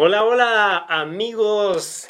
[0.00, 2.06] Hola, hola amigos.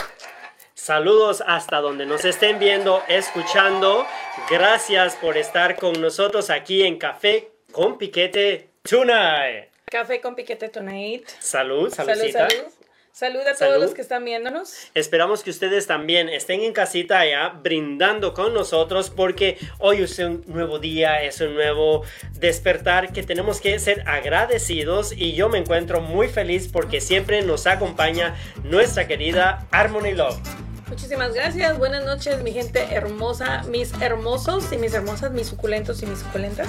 [0.75, 4.07] Saludos hasta donde nos estén viendo, escuchando.
[4.50, 9.70] Gracias por estar con nosotros aquí en Café con Piquete Tonight.
[9.86, 11.27] Café con Piquete Tonight.
[11.40, 12.50] Salud, Salud, saludcita.
[12.50, 12.62] salud.
[12.62, 12.88] Salud
[13.21, 13.82] a todos Salud.
[13.82, 14.73] los que están viéndonos.
[14.95, 20.45] Esperamos que ustedes también estén en casita allá brindando con nosotros porque hoy es un
[20.46, 22.04] nuevo día, es un nuevo
[22.35, 27.67] despertar que tenemos que ser agradecidos y yo me encuentro muy feliz porque siempre nos
[27.67, 30.68] acompaña nuestra querida Harmony Love.
[30.89, 31.79] Muchísimas gracias.
[31.79, 36.66] Buenas noches, mi gente hermosa, mis hermosos y mis hermosas, mis suculentos y mis suculentas.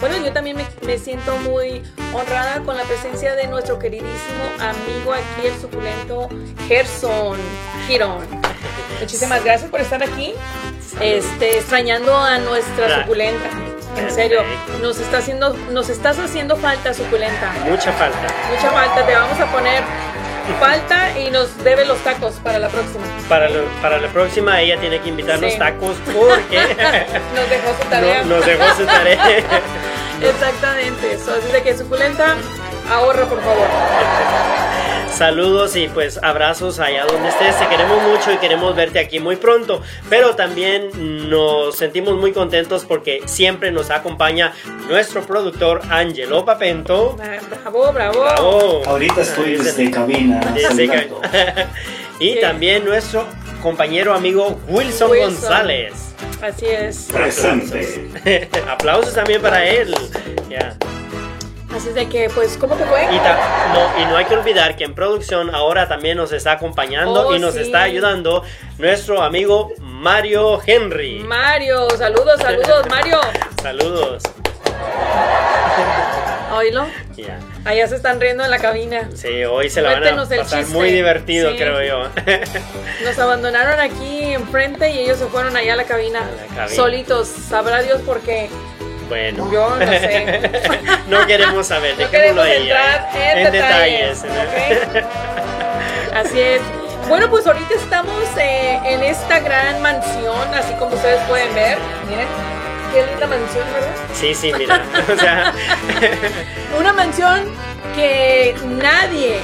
[0.00, 5.12] Bueno, yo también me, me siento muy honrada con la presencia de nuestro queridísimo amigo
[5.12, 6.28] aquí, el suculento
[6.66, 7.38] Gerson
[7.86, 8.26] Girón.
[9.00, 10.34] Muchísimas gracias por estar aquí,
[11.00, 13.48] este, extrañando a nuestra suculenta.
[13.96, 14.42] En serio,
[14.80, 17.52] nos está haciendo, nos estás haciendo falta, suculenta.
[17.64, 18.26] Mucha falta.
[18.50, 19.82] Mucha falta, te vamos a poner
[20.60, 23.04] falta y nos debe los tacos para la próxima.
[23.28, 25.58] Para, lo- para la próxima ella tiene que invitarnos Sí.
[25.58, 26.58] tacos porque
[27.34, 28.22] Nos dejó su tarea.
[28.22, 29.18] no- nos dejó su tarea.
[30.22, 31.32] Exactamente, eso.
[31.34, 32.36] Así de que suculenta,
[32.90, 33.66] ahorra por favor.
[35.12, 37.58] Saludos y pues abrazos allá donde estés.
[37.58, 39.82] Te queremos mucho y queremos verte aquí muy pronto.
[40.08, 44.52] Pero también nos sentimos muy contentos porque siempre nos acompaña
[44.88, 47.16] nuestro productor Angelo Papento.
[47.16, 48.20] Bravo, bravo.
[48.22, 48.82] Bravo.
[48.86, 50.40] Ahorita estoy desde cabina.
[50.54, 50.84] Desde
[52.18, 52.40] y Sí.
[52.40, 53.26] también nuestro
[53.62, 55.34] compañero amigo Wilson, Wilson.
[55.34, 55.92] González.
[56.40, 57.08] Así es.
[57.12, 58.48] Presente.
[58.68, 59.94] Aplausos también para él.
[60.48, 60.76] Ya.
[61.74, 63.02] Así de que, pues, ¿cómo te fue?
[63.04, 67.28] Y, no, y no hay que olvidar que en producción ahora también nos está acompañando
[67.28, 67.60] Oh, y nos sí.
[67.62, 68.42] está ayudando
[68.78, 71.20] nuestro amigo Mario Henry.
[71.20, 73.20] Mario, saludos, saludos, Mario.
[73.62, 74.22] Saludos.
[76.54, 76.86] Oílo.
[77.16, 77.38] Ya.
[77.64, 79.08] Allá se están riendo en la cabina.
[79.14, 81.56] Sí, hoy se la van a pasar muy divertido, Sí.
[81.56, 82.08] creo yo.
[83.04, 86.20] Nos abandonaron aquí enfrente y ellos se fueron allá a la cabina.
[86.20, 86.68] A la cabina.
[86.68, 87.28] Solitos.
[87.28, 88.50] Sabrá Dios por qué.
[89.12, 89.52] Bueno.
[89.52, 90.40] Yo no sé.
[91.06, 92.62] no queremos saber, No queremos ahí.
[92.62, 93.32] entrar ¿eh?
[93.36, 94.24] en, detalles.
[94.24, 95.04] ¿ok?
[96.14, 96.62] Así es.
[97.08, 101.76] Bueno, pues ahorita estamos eh, en esta gran mansión, así como ustedes pueden ver.
[102.08, 102.26] Miren,
[102.90, 103.94] qué linda mansión, ¿verdad?
[104.14, 104.82] Sí, sí, mira.
[105.12, 105.52] O sea,
[106.78, 107.50] Una mansión
[107.94, 109.40] que nadie,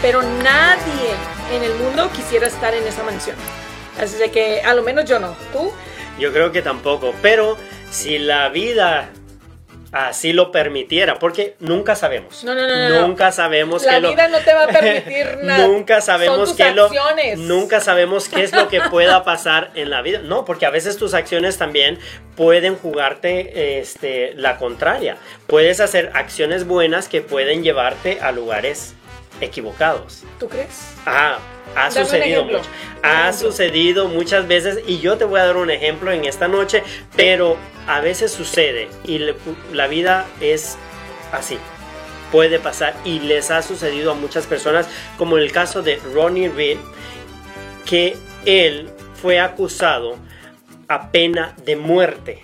[0.00, 1.10] pero nadie
[1.52, 3.36] en el mundo quisiera estar en esa mansión.
[4.00, 5.34] Así de que a lo menos yo no.
[5.52, 5.72] ¿Tú?
[6.18, 7.14] yo creo que tampoco.
[7.22, 7.56] Pero
[7.90, 9.10] si la vida
[9.90, 12.44] así lo permitiera, porque nunca sabemos.
[12.44, 13.06] No, no, no.
[13.08, 15.66] Nunca sabemos La que lo- vida no te va a permitir nada.
[15.66, 16.90] Nunca sabemos Son tus qué lo
[17.38, 20.18] nunca sabemos qué es lo que pueda pasar en la vida.
[20.22, 21.98] No, porque a veces tus acciones también
[22.36, 25.16] pueden jugarte este la contraria.
[25.46, 28.94] Puedes hacer acciones buenas que pueden llevarte a lugares
[29.40, 30.24] equivocados.
[30.38, 30.92] ¿Tú crees?
[31.06, 31.38] Ah,
[31.78, 32.60] ha Dame sucedido mucho.
[33.02, 36.82] Ha sucedido muchas veces y yo te voy a dar un ejemplo en esta noche,
[37.16, 37.56] pero
[37.86, 39.34] a veces sucede y le-
[39.72, 40.76] la vida es
[41.32, 41.58] así.
[42.32, 46.48] Puede pasar y les ha sucedido a muchas personas, como en el caso de Ronnie
[46.50, 46.76] Reed,
[47.86, 48.90] que él
[49.20, 50.16] fue acusado
[50.88, 52.40] a pena de muerte.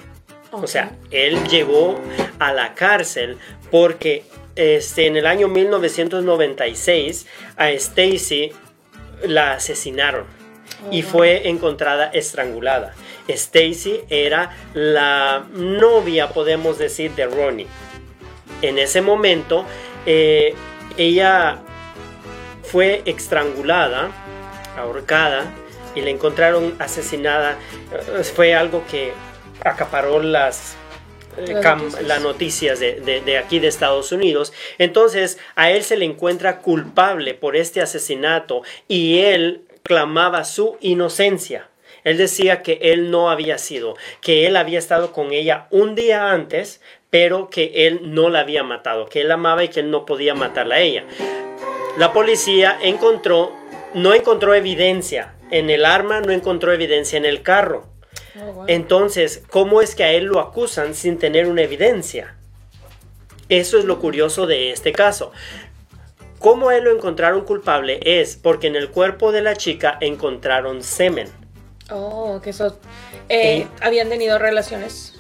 [0.53, 2.01] O sea, él llegó
[2.39, 3.37] a la cárcel
[3.71, 4.25] porque
[4.56, 8.53] este, en el año 1996 a Stacy
[9.26, 10.24] la asesinaron
[10.90, 12.94] y fue encontrada estrangulada.
[13.28, 17.66] Stacy era la novia, podemos decir, de Ronnie.
[18.62, 19.64] En ese momento,
[20.06, 20.54] eh,
[20.96, 21.58] ella
[22.62, 24.10] fue estrangulada,
[24.76, 25.44] ahorcada,
[25.94, 27.56] y la encontraron asesinada.
[27.92, 29.12] Eh, Fue algo que
[29.64, 30.76] acaparó las,
[31.37, 32.03] Las cam- noticias.
[32.06, 34.53] las noticias de, de- de aquí de Estados Unidos.
[34.78, 41.69] Entonces a él se le encuentra culpable por este asesinato y él clamaba su inocencia.
[42.05, 46.31] Él decía que él no había sido, que él había estado con ella un día
[46.33, 50.05] antes, pero que él no la había matado, que él amaba y que él no
[50.05, 51.05] podía matarla a ella.
[51.97, 53.53] La policía encontró,
[53.95, 57.87] no encontró evidencia en el arma, no encontró evidencia en el carro.
[58.41, 58.65] Oh.
[58.66, 62.34] Entonces, ¿cómo es que a él lo acusan sin tener una evidencia?
[63.48, 65.33] Eso es lo curioso de este caso.
[66.39, 68.01] ¿Cómo a él lo encontraron culpable?
[68.03, 71.28] Es porque en el cuerpo de la chica encontraron semen.
[71.91, 72.78] Oh, que eso.
[73.28, 73.66] eh, Eh.
[73.81, 75.15] habían tenido relaciones.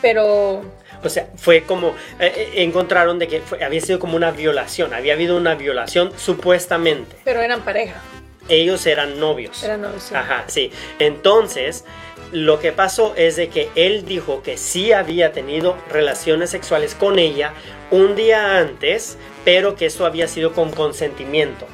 [0.00, 0.62] Pero.
[1.02, 1.88] O sea, fue como,
[2.18, 6.12] eh, eh, encontraron de que fue- había sido como una violación, había habido una violación
[6.16, 7.16] supuestamente.
[7.24, 8.00] Pero eran pareja.
[8.48, 9.62] Ellos eran novios.
[9.62, 10.14] Eran novios, sí.
[10.14, 10.70] Ajá, sí.
[10.98, 11.84] Entonces,
[12.32, 17.18] lo que pasó es de que él dijo que sí había tenido relaciones sexuales con
[17.18, 17.52] ella
[17.90, 21.66] un día antes, pero que eso había sido con consentimiento.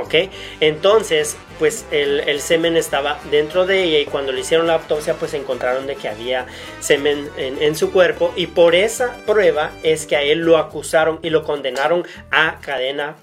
[0.00, 0.30] ¿Ok?
[0.60, 5.14] Entonces, pues el, el semen estaba dentro de ella y cuando le hicieron la autopsia,
[5.14, 6.46] pues encontraron de que había
[6.78, 11.18] semen en, en su cuerpo y por esa prueba es que a él lo acusaron
[11.22, 13.16] y lo condenaron a cadena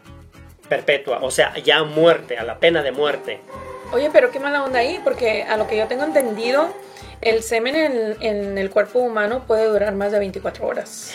[0.68, 3.40] perpetua, o sea, ya a muerte, a la pena de muerte.
[3.92, 6.68] Oye, pero qué mala onda ahí, porque a lo que yo tengo entendido,
[7.22, 11.14] el semen en, en el cuerpo humano puede durar más de 24 horas.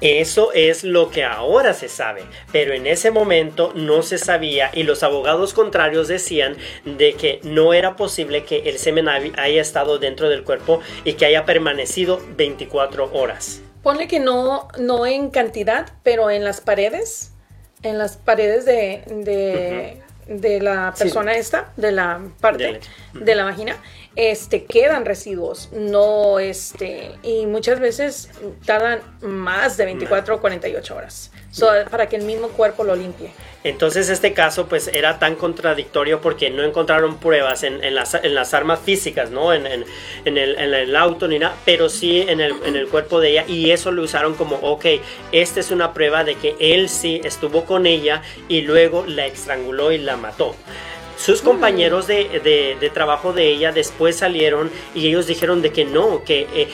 [0.00, 4.82] Eso es lo que ahora se sabe, pero en ese momento no se sabía y
[4.82, 10.28] los abogados contrarios decían de que no era posible que el semen haya estado dentro
[10.28, 13.62] del cuerpo y que haya permanecido 24 horas.
[13.82, 17.32] Ponle que no, no en cantidad, pero en las paredes,
[17.82, 21.04] en las paredes de, de, de la Sí.
[21.04, 22.80] persona esta, de la parte Dele.
[23.12, 23.76] de la vagina,
[24.16, 28.30] este, quedan residuos, no, este, y muchas veces
[28.64, 33.30] tardan más de 24 o 48 horas, so, para que el mismo cuerpo lo limpie.
[33.64, 38.34] Entonces este caso pues era tan contradictorio porque no encontraron pruebas en, en las, en
[38.34, 39.54] las armas físicas, ¿no?
[39.54, 39.84] En, en-
[40.36, 43.44] el, en el auto ni nada, pero sí en el, en el cuerpo de ella
[43.48, 44.84] y eso lo usaron como, ok,
[45.32, 49.92] esta es una prueba de que él sí estuvo con ella y luego la estranguló
[49.92, 50.54] y la mató.
[51.24, 55.86] Sus compañeros de, de- de trabajo de ella después salieron y ellos dijeron de que
[55.86, 56.68] no, que eh,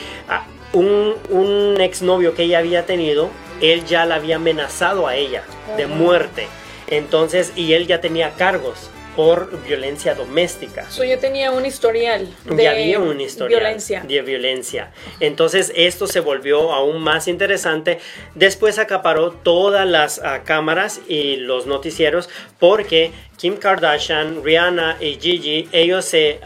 [0.73, 3.29] un, un exnovio que ella había tenido,
[3.61, 5.43] él ya la había amenazado a ella
[5.77, 6.47] de muerte.
[6.87, 10.89] Entonces, y él ya tenía cargos por violencia doméstica.
[10.89, 14.01] So, yo tenía un historial de ya había un historial violencia.
[14.01, 14.91] de violencia.
[15.19, 17.99] Entonces esto se volvió aún más interesante.
[18.35, 22.29] Después acaparó todas las ah, cámaras y los noticieros
[22.59, 26.39] porque Kim Kardashian, Rihanna y Gigi, ellos se,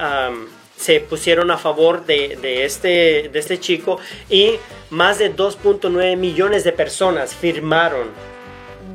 [0.77, 4.53] se pusieron a favor de, de este, de este chico y
[4.89, 8.34] más de 2.9 millones de personas firmaron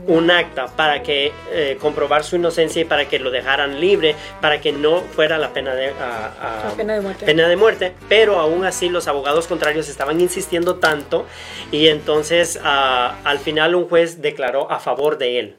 [0.06, 4.60] un acta para que eh, comprobar su inocencia y para que lo dejaran libre, para
[4.60, 7.26] que no fuera la pena de, a- a- La pena de muerte.
[7.26, 11.26] pena de muerte, pero aún así los abogados contrarios estaban insistiendo tanto
[11.70, 15.56] y entonces ah, al final un juez declaró a favor de él.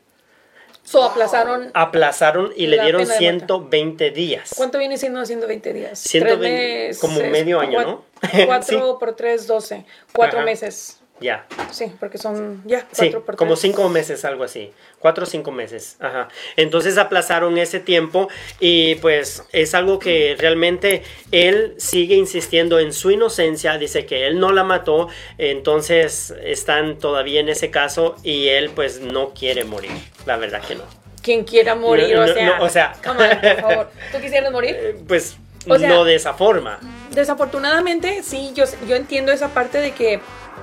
[0.84, 1.70] So, aplazaron.
[1.76, 3.46] Aplazaron y le dieron pena de muerte.
[3.46, 4.54] 120 días.
[4.58, 6.00] ¿Cuánto viene siendo 120 días?
[6.00, 8.06] 120, Tres como medio año, ¿no?
[8.48, 9.86] Cuatro por tres, doce.
[10.12, 10.46] Cuatro Ajá.
[10.46, 11.01] meses.
[11.22, 11.46] Ya.
[11.72, 14.72] Sí, porque son ya Sí, cuatro por como cinco meses, algo así.
[15.00, 15.96] Cuatro o cinco meses.
[16.00, 16.28] Ajá.
[16.58, 18.28] Entonces aplazaron ese tiempo
[18.60, 23.78] y pues es algo que realmente él sigue insistiendo en su inocencia.
[23.78, 25.08] Dice que él no la mató.
[25.38, 29.92] Entonces están todavía en ese caso y él pues no quiere morir.
[30.26, 30.84] La verdad que no.
[31.22, 32.58] Quien quiera morir, No, o sea.
[32.58, 32.94] no, o sea.
[33.06, 33.92] come on, por favor.
[34.12, 34.76] ¿Tú quisieras morir?
[34.76, 36.80] Eh, Pues O sea- no de esa forma.
[37.12, 40.20] Desafortunadamente, sí, yo, yo entiendo esa parte de que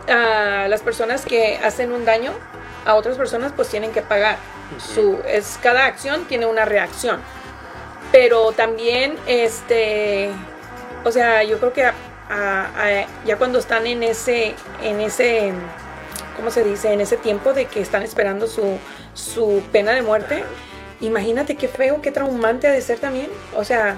[0.08, 2.32] ah, las personas que hacen un daño
[2.86, 4.36] a otras personas pues tienen que pagar.
[4.94, 7.20] Su, es, cada acción tiene una reacción.
[8.12, 10.30] Pero también, este,
[11.04, 11.94] o sea, yo creo que a-
[12.30, 12.66] a-
[13.02, 15.52] a- ya cuando están en ese, en ese,
[16.36, 16.92] ¿cómo se dice?
[16.92, 18.78] En ese tiempo de que están esperando su,
[19.14, 20.42] su pena de muerte,
[21.00, 23.28] imagínate qué feo, qué traumante ha de ser también.
[23.56, 23.96] O sea,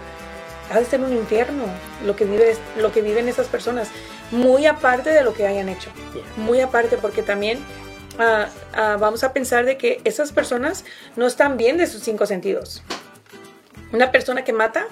[0.71, 1.65] ha de ser un infierno
[2.05, 3.89] lo que, vive, lo que viven esas personas.
[4.31, 5.91] Muy aparte de lo que hayan hecho.
[6.37, 7.59] Muy aparte, porque también
[8.19, 10.85] ah, ah, vamos a pensar de que esas personas
[11.17, 12.83] no están bien de sus cinco sentidos.
[13.93, 14.87] Una persona que mata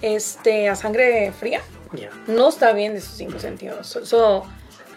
[0.00, 1.60] este, a sangre fría
[2.26, 3.98] no está bien de sus cinco sentidos.
[4.04, 4.46] So-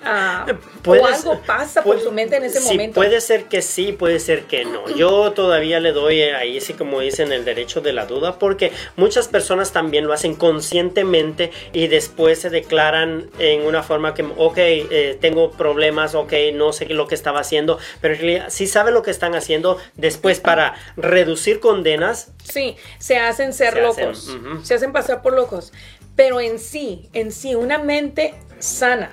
[0.08, 0.46] ah,
[0.82, 2.96] Puede o algo ser- pasa por su mente en ese sí, momento.
[2.96, 4.88] Puede ser que sí, puede ser que no.
[4.96, 8.72] Yo todavía le doy eh, ahí, sí como dicen, el derecho de la duda, porque
[8.96, 14.58] muchas personas también lo hacen conscientemente y después se declaran en una forma que, ok,
[14.58, 18.94] eh, tengo problemas, ok, no sé lo que estaba haciendo, pero en realidad sí saben
[18.94, 22.32] lo que están haciendo después para reducir condenas.
[22.44, 25.74] Sí, se hacen ser Se hacen, locos, se hacen pasar por locos,
[26.16, 29.12] pero en sí, en sí, una mente sana,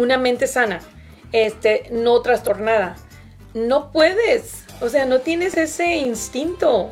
[0.00, 0.80] una mente sana,
[1.32, 2.96] este, no trastornada,
[3.54, 6.90] no puedes, o sea, no tienes ese instinto.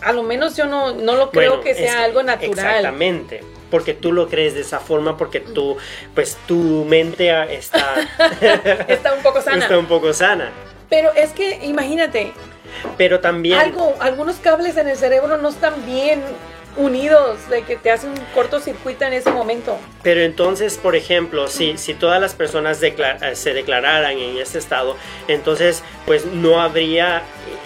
[0.00, 2.50] A lo menos yo no, no lo creo Bueno, que sea es- algo natural.
[2.76, 3.42] Exactamente.
[3.70, 5.76] Porque tú lo crees de esa forma, porque tú,
[6.14, 7.96] pues tu mente está,
[8.88, 9.58] Está un poco sana.
[9.64, 10.50] está un poco sana.
[10.88, 12.32] Pero es que imagínate,
[12.96, 13.58] Pero también...
[13.58, 16.22] algo, algunos cables en el cerebro no están bien
[16.76, 19.76] unidos, de que te hace un cortocircuito en ese momento.
[20.02, 24.58] Pero entonces, por ejemplo, si, si todas las personas decla- eh, se declararan en este
[24.58, 24.96] estado,
[25.26, 27.22] entonces pues no habría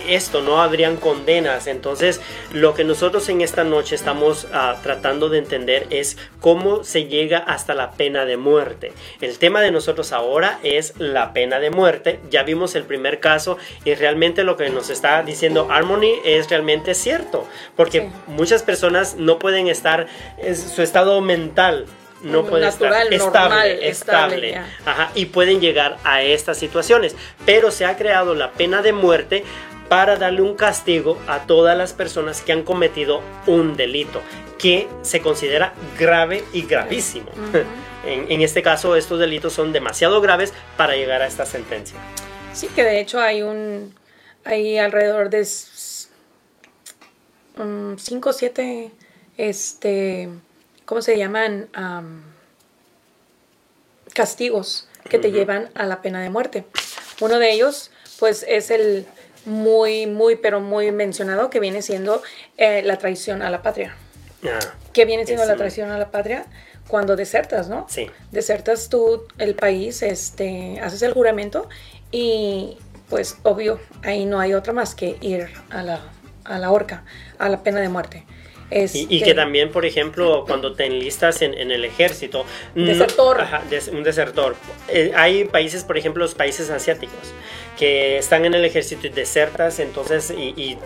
[0.08, 1.66] esto, no habrían condenas.
[1.66, 2.20] Entonces,
[2.52, 7.38] lo que nosotros en esta noche estamos ah, tratando de entender es cómo se llega
[7.38, 8.92] hasta la pena de muerte.
[9.20, 12.20] El tema de nosotros ahora es la pena de muerte.
[12.30, 16.94] Ya vimos el primer caso y realmente lo que nos está diciendo Harmony es realmente
[16.94, 18.08] cierto, porque Sí.
[18.26, 20.06] muchas personas no pueden estar,
[20.38, 21.86] es su estado mental
[22.22, 24.70] no puede Natural, estar normal, estable, estable, estable.
[24.86, 27.16] Ajá, y pueden llegar a estas situaciones.
[27.44, 29.44] Pero se ha creado la pena de muerte
[29.88, 34.20] para darle un castigo a todas las personas que han cometido un delito
[34.58, 37.30] que se considera grave y gravísimo.
[38.06, 41.98] en, en este caso, estos delitos son demasiado graves para llegar a esta sentencia.
[42.52, 43.94] Sí, que de hecho hay un.
[44.44, 46.10] Hay alrededor de 5
[47.56, 48.90] o 7.
[49.36, 50.28] Este.
[50.84, 51.68] ¿Cómo se llaman?
[51.72, 52.22] Am,
[54.12, 56.64] castigos que te llevan a la pena de muerte.
[57.20, 59.06] Uno de ellos, pues, es el
[59.44, 62.22] muy, muy, pero muy mencionado que viene siendo
[62.56, 63.94] eh, la traición a la patria.
[64.44, 64.58] Ah,
[64.92, 66.46] ¿Qué viene siendo la un- traición a la patria?
[66.88, 67.86] Cuando desertas, ¿no?
[67.88, 68.10] sí.
[68.32, 71.68] desertas tú el país, este, haces el juramento
[72.10, 72.76] y
[73.08, 76.00] pues obvio, ahí no hay otra más que ir a la,
[76.44, 77.04] a la horca,
[77.38, 78.24] a la pena de muerte.
[78.94, 82.44] Y, y que también, por ejemplo, cuando te enlistas en, en el ejército...
[82.74, 83.40] no- Desertor.
[83.40, 84.56] ajá, des- un desertor.
[84.88, 87.18] Eh, hay países, por ejemplo, los países asiáticos,
[87.78, 90.78] que están en el ejército y desertas, entonces, y, y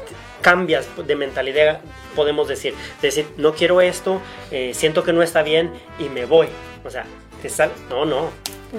[0.43, 1.81] cambias de mentalidad,
[2.15, 2.75] podemos decir.
[3.03, 6.49] Decir, no quiero esto, eh, siento que no está bien y me voy.
[6.85, 7.05] O sea,
[7.43, 7.71] te sal...
[7.91, 8.31] No, no,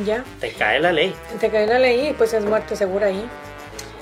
[0.06, 1.14] ya, te cae la ley.
[1.40, 3.24] te cae la ley y pues es muerte segura ahí.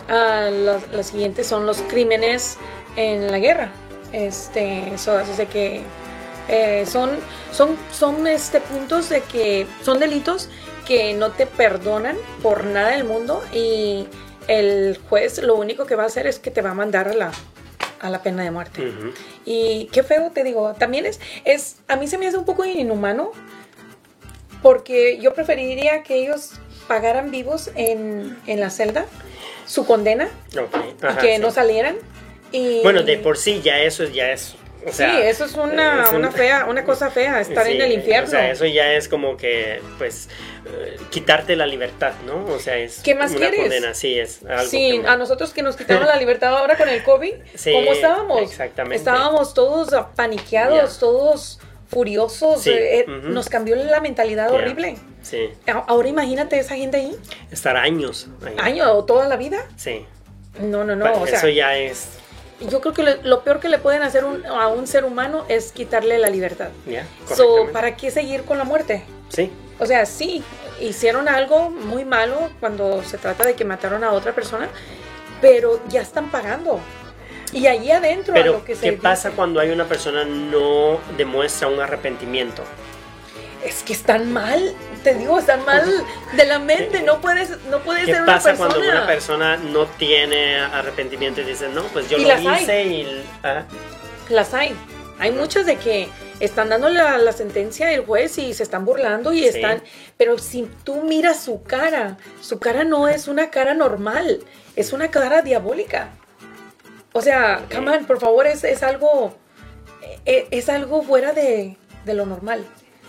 [0.07, 2.57] Ah, los, los siguientes son los crímenes
[2.95, 3.71] en la guerra.
[4.15, 5.81] Este, eso hace de que
[6.47, 7.11] eh, son,
[7.51, 10.49] son, son este, puntos de que son delitos
[10.87, 14.07] que no te perdonan por nada del mundo y
[14.47, 17.13] el juez lo único que va a hacer es que te va a mandar a
[17.13, 17.31] la,
[17.99, 18.93] a la pena de muerte.
[19.43, 22.63] Y qué feo, te digo, también es, es, a mí se me hace un poco
[22.63, 23.31] inhumano
[24.61, 26.53] porque yo preferiría que ellos
[26.87, 29.07] pagaran vivos en, en la celda
[29.65, 31.41] su condena y que sí.
[31.41, 31.97] no salieran.
[32.51, 34.55] Y, Bueno, de por sí ya eso es ya es...
[34.87, 37.81] O sea, sí, eso es una, es un- una fea, una cosa fea, estar en
[37.81, 38.27] el infierno.
[38.27, 40.29] O sea, eso ya es como que, pues,
[40.67, 42.45] eh, quitarte la libertad, ¿no?
[42.53, 43.61] O sea, es ¿Qué más una quieres?
[43.61, 46.87] condena, sí, es algo Sí, que- a nosotros que nos quitaron la libertad ahora con
[46.87, 48.41] el COVID, Sí, ¿cómo estábamos?
[48.43, 48.97] exactamente.
[48.97, 51.59] Estábamos todos paniqueados, todos
[51.89, 54.97] furiosos, Sí, eh, eh, nos cambió la mentalidad horrible.
[55.23, 55.49] Sí,
[55.87, 57.15] Ahora imagínate esa gente ahí,
[57.51, 58.27] estar años.
[58.45, 58.53] ahí.
[58.59, 59.65] año o toda la vida.
[59.77, 60.05] Sí,
[60.59, 62.07] No, no, no, Pa- o sea, eso ya es,
[62.61, 65.45] yo creo que lo, lo peor que le pueden hacer un- a un ser humano
[65.49, 66.69] es quitarle la libertad.
[66.85, 67.67] ya, So.
[67.73, 69.03] ¿para qué seguir con la muerte?
[69.29, 70.41] Sí, O sea, sí,
[70.79, 74.69] hicieron algo muy malo cuando se trata de que mataron a otra persona,
[75.41, 76.79] pero ya están pagando.
[77.51, 81.67] Y allí adentro a lo que se ¿qué pasa cuando hay una persona no demuestra
[81.67, 82.63] un arrepentimiento?
[83.65, 85.83] Es que están mal, te digo, están mal
[86.33, 88.69] de la mente, no puedes no puedes ¿Qué ser una pasa persona.
[88.73, 92.63] cuando una persona no tiene arrepentimiento y dice, no, pues yo Y lo las hay.
[92.63, 93.25] hice y...
[93.43, 93.63] ah,
[94.29, 94.75] Las hay.
[95.17, 96.09] Hay muchas de que
[96.41, 99.47] están dando la, la sentencia del juez y se están burlando y Sí.
[99.47, 99.81] están...
[100.17, 104.41] Pero si tú miras su cara, su cara no es una cara normal,
[104.75, 106.09] es una cara diabólica.
[107.13, 107.73] O sea, Ok.
[107.75, 109.33] come on, por favor, es, es algo...
[110.25, 112.65] e- Es, algo fuera de, de lo normal.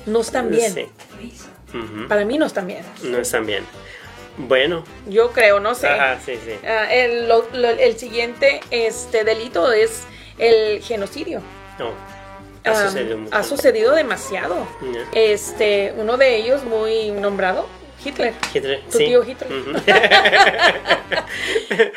[0.06, 0.72] No están bien.
[0.72, 0.88] Sí.
[2.08, 2.82] Para mí no están bien.
[3.02, 3.64] No están bien.
[4.38, 5.88] Bueno, Yo creo, no sé.
[5.88, 6.52] ajá, sí, sí.
[6.66, 10.02] Ah, el, lo- lo- el siguiente este, delito es
[10.38, 11.40] el genocidio.
[11.78, 11.88] No,
[12.64, 13.34] ha Ah, sucedido mucho.
[13.34, 14.66] ha sucedido demasiado.
[15.12, 17.66] Este, uno de ellos muy nombrado,
[18.06, 18.34] Hitler.
[18.54, 19.04] Hitler, Tu sí.
[19.06, 19.48] tío Hitler.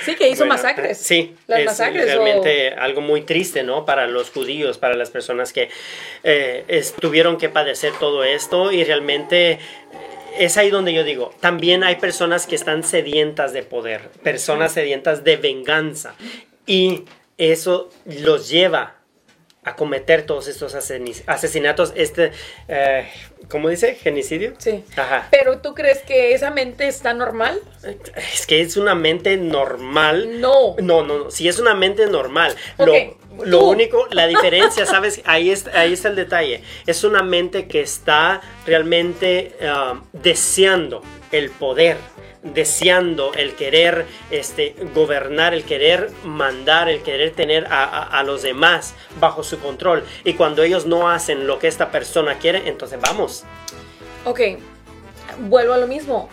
[0.06, 0.98] Sí, que hizo Bueno, masacres.
[0.98, 2.06] Sí, Las es masacres.
[2.06, 3.86] realmente algo muy triste, ¿no?
[3.86, 5.70] Para los judíos, para las personas que
[6.24, 9.60] eh, tuvieron que padecer todo esto y realmente eh,
[10.38, 15.24] es ahí donde yo digo, también hay personas que están sedientas de poder, personas sedientas
[15.24, 16.16] de venganza
[16.66, 17.06] y
[17.38, 18.96] eso los lleva
[19.70, 22.32] a cometer todos estos asesinatos, este,
[22.68, 23.08] eh,
[23.50, 23.96] ¿cómo dice?
[23.96, 24.52] ¿Genicidio?
[24.52, 24.84] o- sí.
[24.96, 25.28] Ajá.
[25.32, 27.60] Pero tú crees que esa mente está normal?
[28.34, 30.40] Es que es una mente normal.
[30.42, 30.76] No.
[30.80, 31.32] No, no, no.
[31.32, 32.56] Si es una mente normal.
[32.78, 32.94] Lo,
[33.46, 35.22] lo único, la diferencia, ¿sabes?
[35.26, 36.62] Ahí, es, ahí está el detalle.
[36.88, 41.98] Es una mente que está realmente ah, deseando el poder,
[42.44, 48.42] deseando el querer este, gobernar, el querer mandar, el querer tener a, a- a los
[48.42, 50.04] demás bajo su control.
[50.24, 53.44] Y cuando ellos no hacen lo que esta persona quiere, entonces vamos.
[54.26, 54.40] Ok,
[55.48, 56.30] vuelvo a lo mismo.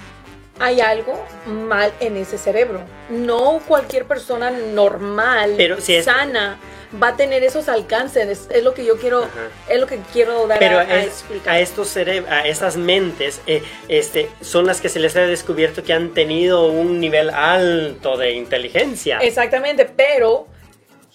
[0.59, 2.81] hay algo mal en ese cerebro.
[3.11, 6.59] No cualquier persona normal, Pero si es- sana,
[7.03, 8.29] va a tener esos alcances.
[8.29, 9.49] Es, es lo que yo quiero, Ajá.
[9.69, 13.63] es lo que quiero dar Pero a, a es- a estos a esas mentes, eh,
[13.89, 18.33] este, son las que se les ha descubierto que han tenido un nivel alto de
[18.33, 19.19] inteligencia.
[19.19, 20.47] Exactamente, pero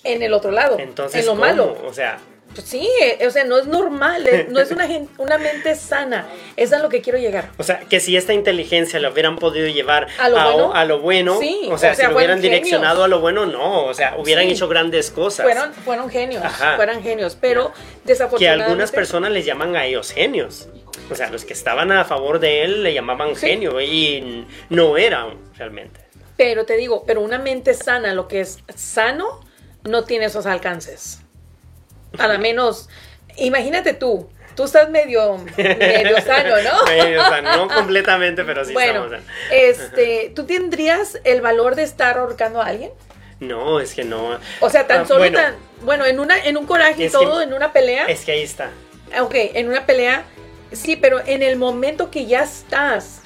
[0.03, 1.41] en el otro lado, Entonces, en lo ¿cómo?
[1.45, 1.77] malo.
[1.85, 2.19] O sea,
[2.53, 4.85] Pues sí, eh, o sea, no es normal, eh, no es una,
[5.17, 6.27] una mente sana.
[6.57, 7.49] Es a lo que quiero llegar.
[7.57, 10.73] o sea, que si esta inteligencia la hubieran podido llevar ¿A lo bueno?
[10.73, 13.45] a lo bueno, Sí, o sea, o sea, si lo hubieran direccionado a lo bueno,
[13.45, 14.51] no, o sea, hubieran Sí.
[14.51, 15.45] hecho grandes cosas.
[15.45, 16.75] Fueron, fueron genios, Ajá.
[16.75, 18.63] fueron genios, pero que desafortunadamente...
[18.65, 20.67] algunas personas les llaman a ellos genios.
[21.09, 23.47] O sea, los que estaban a favor de él le llamaban Sí.
[23.47, 26.01] genio y no eran realmente.
[26.35, 29.39] Pero te digo, pero una mente sana, lo que es sano,
[29.83, 31.20] no tiene esos alcances.
[32.17, 32.89] A lo menos,
[33.37, 36.91] imagínate tú, tú estás medio, medio sano, ¿no?
[36.91, 39.25] Eh, o sea, no completamente, pero sí bueno, estamos.
[39.51, 42.91] este, ¿tú tendrías el valor de estar ahorcando a alguien?
[43.39, 44.37] No, es que no.
[44.59, 47.09] O sea, tan Ah, solo bueno, tan, bueno, en una, en un coraje y que-
[47.11, 48.05] todo, en una pelea.
[48.05, 48.69] Es que ahí está.
[49.19, 50.23] Ok, en una pelea,
[50.71, 53.20] sí, pero en el momento que ya estás,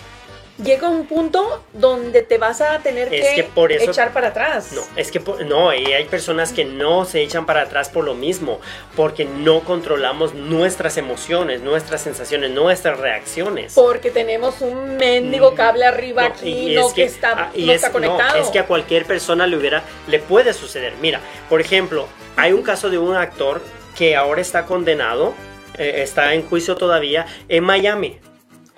[0.63, 4.29] llega un punto donde te vas a tener Es que, que por eso- echar para
[4.29, 4.71] atrás.
[4.74, 8.05] No, es que por- no, y hay personas que no se echan para atrás por
[8.05, 8.59] lo mismo,
[8.95, 13.74] porque no controlamos nuestras emociones, nuestras sensaciones, nuestras reacciones.
[13.74, 17.51] Porque tenemos un mendigo Mm, cable arriba No, aquí, y no es que, está, ah,
[17.53, 18.38] y no es- está conectado.
[18.41, 20.93] es que a cualquier persona le hubiera, le puede suceder.
[21.01, 21.19] Mira,
[21.50, 22.07] por ejemplo,
[22.38, 23.62] hay un caso de un actor
[23.97, 25.33] que ahora está condenado,
[25.77, 28.19] eh, está en juicio todavía en Miami.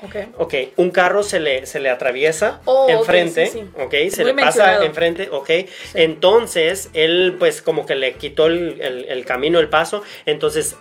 [0.04, 0.16] Ok.
[0.38, 3.70] Ok, un carro se le, se le atraviesa Oh, ok, enfrente, sí, sí.
[3.82, 5.50] ok, se Muy le pasa enfrente, ok.
[5.96, 10.76] Entonces, él pues como que le quitó el, el- el camino, el paso, entonces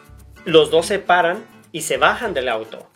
[0.45, 2.87] los dos se paran y se bajan del auto.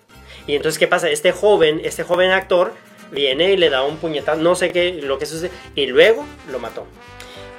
[0.46, 1.08] Y entonces, ¿qué pasa?
[1.10, 2.72] Este joven, este joven actor
[3.10, 6.58] viene y le da un puñetazo, no sé qué, lo que sucede, y luego lo
[6.58, 6.86] mató.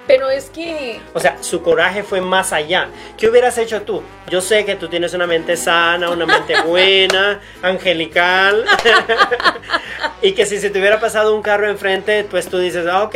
[0.08, 2.90] Pero es que O sea, su coraje fue más allá.
[3.18, 4.02] ¿Qué hubieras hecho tú?
[4.28, 8.66] Yo sé que tú tienes una mente sana, una mente buena, angelical.
[10.22, 13.16] y que si se te hubiera pasado un carro enfrente, pues tú dices, ah, ok.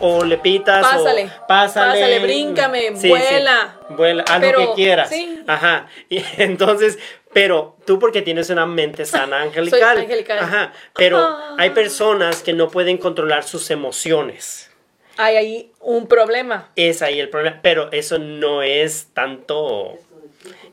[0.00, 1.92] O le pitas, Pásale, o pásale.
[1.92, 3.76] pásale, bríncame, vuela.
[3.90, 5.08] vuela, haz lo que quieras.
[5.08, 5.40] sí.
[5.46, 5.86] Ajá.
[6.08, 6.98] Y entonces,
[7.32, 9.98] pero tú porque tienes una mente sana, angelical.
[9.98, 10.38] angelical.
[10.40, 10.72] Ajá.
[10.96, 11.54] Pero Ah.
[11.58, 14.70] hay personas que no pueden controlar sus emociones.
[15.16, 16.70] Hay ahí un problema.
[16.76, 19.98] Es ahí el problema, pero eso no es tanto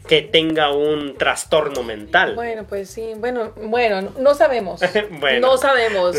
[0.07, 2.35] que tenga un trastorno mental.
[2.35, 4.81] Bueno, pues sí, bueno, bueno, no- sabemos.
[5.11, 6.15] Bueno, no sabemos,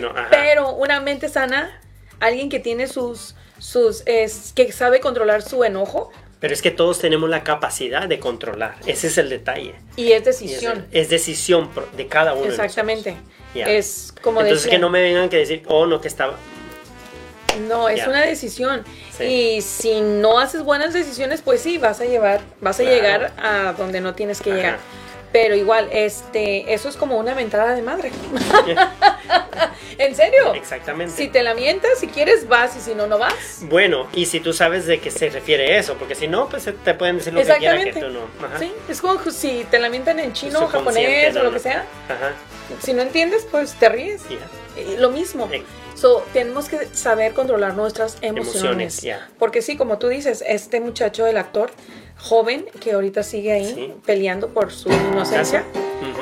[0.00, 0.14] no.
[0.30, 1.80] Pero una mente sana,
[2.18, 6.98] alguien que tiene sus, sus, es, que sabe controlar su enojo Pero es que todos
[6.98, 8.76] tenemos la capacidad de controlar.
[8.86, 9.74] Ese es el detalle.
[9.96, 10.86] y es Y es, decisión.
[10.90, 12.46] es decisión de cada uno.
[12.46, 13.16] Exactamente.
[13.54, 16.36] Es como Entonces decía, que no me vengan que decir, oh, no, que estaba...
[17.68, 18.08] No, es Ya.
[18.08, 18.84] una decisión.
[19.16, 19.24] Sí.
[19.24, 22.96] Y si no haces buenas decisiones, pues sí, vas a llevar, vas a Claro.
[22.96, 24.56] llegar a donde no tienes que Ajá.
[24.58, 24.78] llegar.
[25.32, 28.10] Pero igual, este, eso es como una mentada de madre.
[29.98, 30.54] en serio.
[30.54, 31.14] Exactamente.
[31.16, 33.58] Si te la mientas, si quieres, vas y si no, no vas.
[33.62, 36.94] Bueno, y si tú sabes de qué se refiere eso, porque si no, pues te
[36.94, 38.20] pueden decir lo que quieran que tú no.
[38.44, 38.58] Ajá.
[38.58, 41.54] Sí, es como si te la mientan en chino, japonés no, o lo no.
[41.56, 41.84] que sea.
[42.08, 42.32] Ajá.
[42.82, 44.22] Si no entiendes, pues te ríes.
[44.76, 45.48] Eh, Lo mismo.
[45.52, 45.62] Eh.
[46.00, 49.06] So, tenemos que saber controlar nuestras emociones.
[49.38, 51.70] Porque sí, como tú dices, este muchacho, el actor
[52.18, 53.94] joven, que ahorita sigue ahí Sí.
[54.06, 55.64] peleando por su inocencia,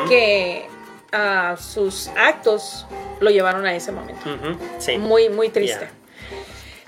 [0.09, 0.67] que
[1.13, 2.87] a sus actos
[3.21, 4.21] lo llevaron a ese momento.
[4.79, 4.99] Sí.
[4.99, 5.89] Muy, muy triste.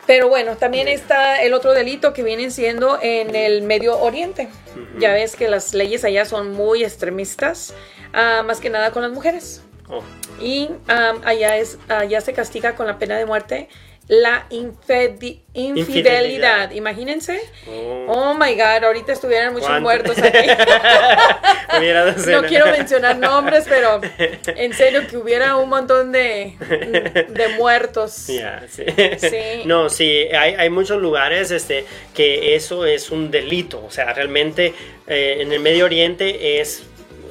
[0.07, 4.49] Pero bueno, también está el otro delito que vienen siendo en el Medio Oriente.
[4.99, 7.73] Ya ves que las leyes allá son muy extremistas,
[8.13, 9.63] ah, más que nada con las mujeres.
[9.89, 10.03] Oh,
[10.41, 13.69] Y am, allá, es, allá se castiga con la pena de muerte
[14.09, 15.77] la infedi- infidelidad.
[15.77, 16.71] Infidelidad.
[16.73, 17.41] Imagínense.
[17.69, 18.07] oh.
[18.09, 19.83] Oh my God, ahorita estuvieran muchos ¿Cuánto?
[19.83, 20.49] muertos aquí.
[22.31, 24.01] No quiero mencionar nombres, pero
[24.47, 26.57] en serio que hubiera un montón de,
[27.29, 28.13] de muertos.
[28.13, 28.41] Sí.
[28.69, 29.63] Sí.
[29.65, 33.81] No, sí, hay, hay muchos lugares este, que eso es un delito.
[33.85, 34.75] O sea, realmente
[35.07, 36.83] eh, en el Medio Oriente es.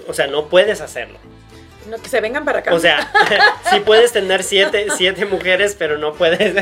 [0.07, 1.19] O sea, no puedes hacerlo.
[1.89, 2.73] No, que se vengan para acá.
[2.73, 3.11] O sea,
[3.71, 6.55] sí puedes tener siete, siete mujeres, pero no puedes.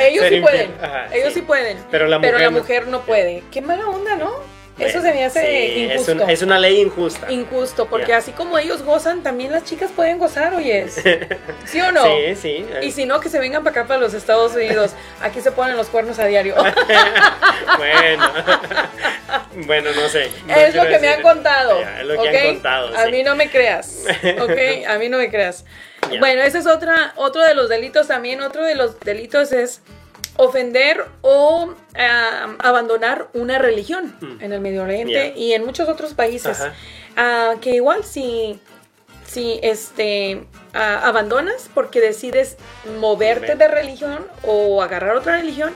[0.00, 0.74] ellos sí pueden.
[0.80, 1.42] Ajá, ellos sí.
[1.42, 1.78] pueden.
[1.90, 2.98] Pero la mujer no.
[2.98, 3.42] no puede.
[3.50, 4.32] Qué mala onda, ¿no?
[4.78, 6.24] Eso se me hace Sí, es, injusto.
[6.24, 7.30] un- es una ley injusta.
[7.32, 11.02] Injusto, porque así como ellos gozan, también las chicas pueden gozar, oyes.
[11.64, 12.04] ¿Sí o no?
[12.04, 12.66] Sí, sí.
[12.82, 14.92] Y si no, que se vengan para acá, para los Estados Unidos.
[15.20, 16.54] Aquí se ponen los cuernos a diario.
[17.76, 18.32] bueno.
[19.66, 20.30] bueno, no sé.
[20.46, 21.80] No es lo que me han contado.
[21.80, 22.34] Es lo que ¿ok?
[22.36, 22.96] han contado.
[22.96, 23.10] A sí.
[23.12, 24.04] mí no me creas.
[24.40, 24.86] ¿Ok?
[24.88, 25.64] A mí no me creas.
[26.18, 28.40] Bueno, ese es otra, otro de los delitos también.
[28.40, 29.82] Otro de los delitos es
[30.38, 31.74] ofender o
[32.60, 34.42] abandonar una religión Mm.
[34.42, 36.58] en el Medio Oriente y en muchos otros países.
[37.16, 38.58] Ah, que igual si,
[39.26, 42.56] si este, ah, abandonas porque decides
[43.00, 43.58] moverte Mover.
[43.58, 45.74] de religión o agarrar otra religión,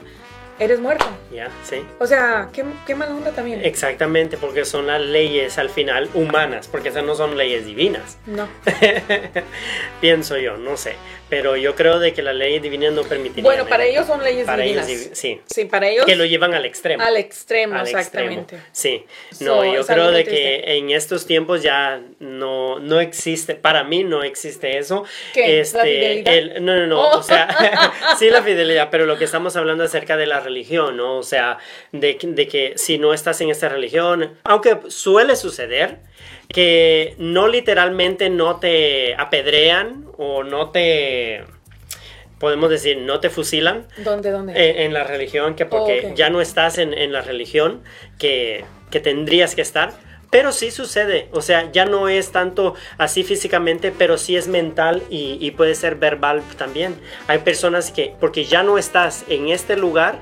[0.61, 1.07] eres muerto.
[1.33, 1.85] Ya, sí.
[1.99, 3.65] O sea, qué, qué mala onda también.
[3.65, 8.17] Exactamente, porque son las leyes al final humanas, porque esas no son leyes divinas.
[8.27, 8.47] No.
[10.01, 10.95] Pienso yo, no sé.
[11.33, 13.45] Pero yo creo de que las leyes divinas no permitirían.
[13.45, 14.87] Bueno, para ellos son leyes Para divinas.
[14.87, 15.41] divi- sí.
[15.47, 17.03] Sí, para ellos Que lo llevan al extremo.
[17.03, 18.57] al extremo, al exactamente.
[18.57, 18.65] extremo.
[18.71, 23.83] Sí, So, no, yo creo de que en estos tiempos ya no, no existe, para
[23.83, 25.07] mí no existe eso.
[25.33, 25.61] ¿Qué?
[25.61, 26.35] Este, ¿La fidelidad?
[26.35, 27.19] el- no, no, no, Oh.
[27.21, 27.49] o sea,
[28.19, 31.17] sí la fidelidad, pero lo que estamos hablando acerca de la religión, ¿no?
[31.17, 31.57] O sea,
[31.93, 35.97] de, que- de que si no estás en esta religión, aunque suele suceder
[36.49, 41.45] que no literalmente no te apedrean o no te,
[42.39, 44.53] podemos decir, no te fusilan, ¿Dónde, dónde?
[44.53, 47.83] en, en la religión, que porque Oh, ya no estás en, en la religión
[48.19, 49.93] que, que tendrías que estar.
[50.31, 55.03] Pero sí sucede, o sea, ya no es tanto así físicamente, pero sí es mental
[55.11, 56.95] y, y puede ser verbal también.
[57.27, 60.17] Hay personas que, porque ya no estás en este lugar,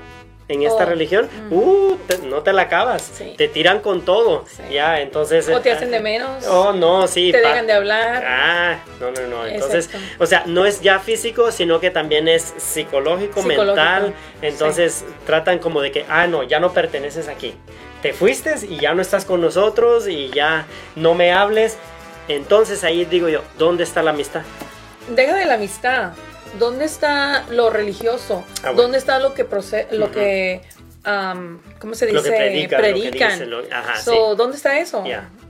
[0.51, 3.33] en esta Oh, religión, uh, te- no te la acabas, Sí.
[3.37, 4.63] te tiran con todo, Sí.
[4.73, 5.47] ya, entonces...
[5.49, 6.45] o te eh, hacen de menos.
[6.47, 7.31] Oh, no, sí.
[7.31, 8.23] te dejan de hablar.
[8.25, 9.45] Ah, no, no, no.
[9.47, 10.23] Entonces, Exacto.
[10.23, 14.13] o sea, no es ya físico, sino que también es psicológico, Psicológico, mental.
[14.41, 17.55] Entonces, tratan como de que, ah, no, ya no perteneces aquí.
[18.01, 21.77] Te fuiste y ya no estás con nosotros y ya no me hables.
[22.27, 24.41] Entonces ahí digo yo, ¿dónde está la amistad?
[25.09, 26.13] Deja de la amistad.
[26.59, 28.43] ¿Dónde está lo religioso?
[28.59, 28.81] Ah, bueno.
[28.83, 30.61] ¿Dónde está lo que proce- lo que
[31.03, 32.15] am, ¿cómo se dice?
[32.17, 33.31] Lo que predican, lo que Predican.
[33.31, 34.37] dicen, lo- ajá, So, sí.
[34.37, 35.03] ¿Dónde está eso?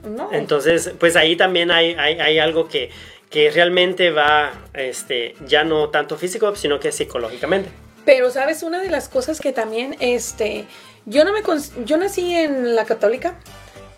[0.08, 0.30] No.
[0.32, 2.90] Entonces, pues ahí también hay, hay, hay algo que,
[3.30, 7.70] que realmente va, este, ya no tanto físico, sino que psicológicamente.
[8.06, 10.66] Pero sabes una de las cosas que también este
[11.06, 11.42] yo no me
[11.86, 13.36] yo nací en la católica.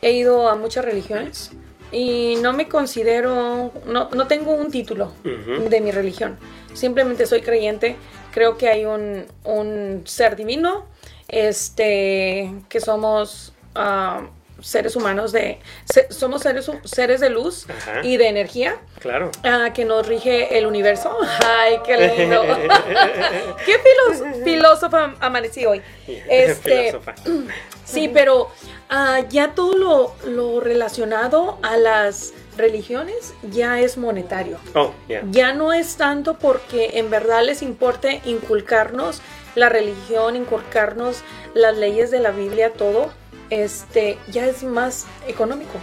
[0.02, 1.52] He ido a muchas religiones
[1.94, 6.38] y no me considero no, no tengo un título de mi religión.
[6.74, 7.96] Simplemente soy creyente.
[8.32, 10.86] Creo que hay un, un ser divino,
[11.28, 14.28] este, que somos ah,
[14.62, 18.02] seres humanos de, se- somos seres, seres de luz Ajá.
[18.04, 19.30] y de energía, Claro.
[19.44, 21.16] ah, que nos rige el universo.
[21.46, 22.42] Ay, qué lindo.
[23.66, 25.82] qué filos- filósofa amanecí hoy.
[26.30, 27.16] Este, Filósofa.
[27.86, 28.50] Sí, pero
[28.90, 34.58] ah, ya todo lo, lo relacionado a las religiones ya es monetario.
[34.76, 35.24] Oh, ya.
[35.30, 39.22] Ya no es tanto porque en verdad les importe inculcarnos
[39.56, 43.12] la religión, inculcarnos las leyes de la Biblia, todo.
[43.50, 45.74] Este, ya es más económico.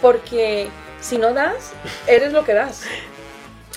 [0.00, 0.68] Porque
[1.00, 1.72] si no das,
[2.06, 2.82] eres lo que das.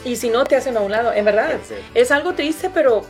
[0.05, 1.11] Y si no, te hacen a un lado.
[1.11, 1.57] En verdad,
[1.95, 3.03] es algo triste, pero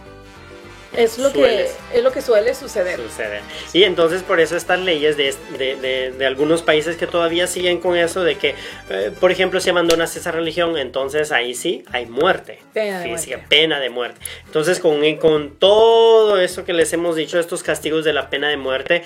[0.96, 3.00] es lo, que, es lo que suele suceder.
[3.00, 3.42] sucede.
[3.74, 7.80] Y entonces por eso estas leyes de, de- de- de algunos países que todavía siguen
[7.80, 8.56] con eso de que,
[8.90, 12.60] eh, por ejemplo, si abandonas esa religión, entonces ahí sí hay muerte.
[12.74, 13.56] Pena de física, muerte.
[13.56, 14.20] pena de muerte.
[14.46, 18.58] Entonces con, con todo eso que les hemos dicho, estos castigos de la pena de
[18.58, 19.04] muerte,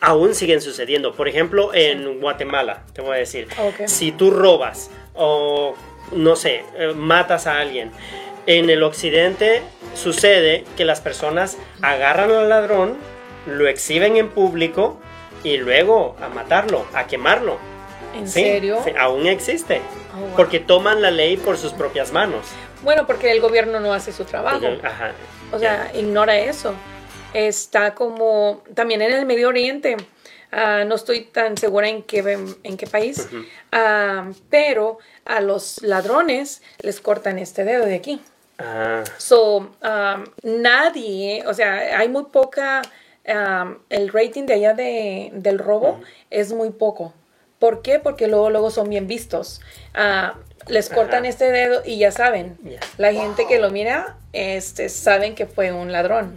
[0.00, 1.14] aún siguen sucediendo.
[1.14, 3.48] Por ejemplo, en Guatemala, te voy a decir,
[3.86, 5.74] si tú robas o,
[6.12, 7.90] no sé, eh, matas a alguien,
[8.46, 9.62] en el occidente
[9.94, 12.96] sucede que las personas agarran al ladrón,
[13.46, 15.00] lo exhiben en público
[15.44, 17.58] y luego a matarlo, a quemarlo.
[18.14, 18.80] ¿En Sí, serio?
[18.84, 19.80] sí, aún existe.
[20.14, 20.36] Oh, wow.
[20.36, 22.46] Porque toman la ley por sus propias manos.
[22.82, 24.66] Bueno, porque el gobierno no hace su trabajo.
[24.82, 25.12] Ajá,
[25.52, 26.74] O sea, ignora eso.
[27.32, 29.96] Está como también en el Medio Oriente.
[30.50, 33.28] ah, no estoy tan segura en qué, en qué país.
[33.70, 38.20] Ah, pero a los ladrones les cortan este dedo de aquí.
[38.62, 42.82] Ah, So, um, nadie, o sea, hay muy poca,
[43.26, 47.12] um, el rating de allá de, del robo es muy poco.
[47.58, 47.98] ¿Por qué?
[47.98, 49.60] Porque luego, luego son bien vistos.
[49.94, 50.34] Ah,
[50.68, 51.28] les cortan Ajá.
[51.28, 52.56] este dedo y ya saben.
[52.98, 56.34] La gente que lo mira, este, saben que fue un ladrón.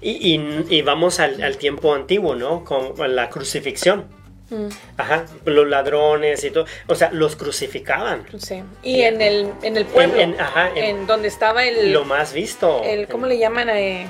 [0.00, 2.64] Y, y- y vamos al, al tiempo antiguo, ¿no?
[2.64, 4.06] Con la crucifixión.
[4.50, 6.64] Mm, Ajá, los ladrones y todo.
[6.86, 8.24] O sea, los crucificaban.
[8.38, 8.62] sí.
[8.82, 12.04] Y en el, en el pueblo, En- en- ajá, en- en donde estaba el, Lo
[12.04, 12.82] más visto.
[12.84, 13.68] el ¿cómo le llaman?
[13.70, 14.06] Eh,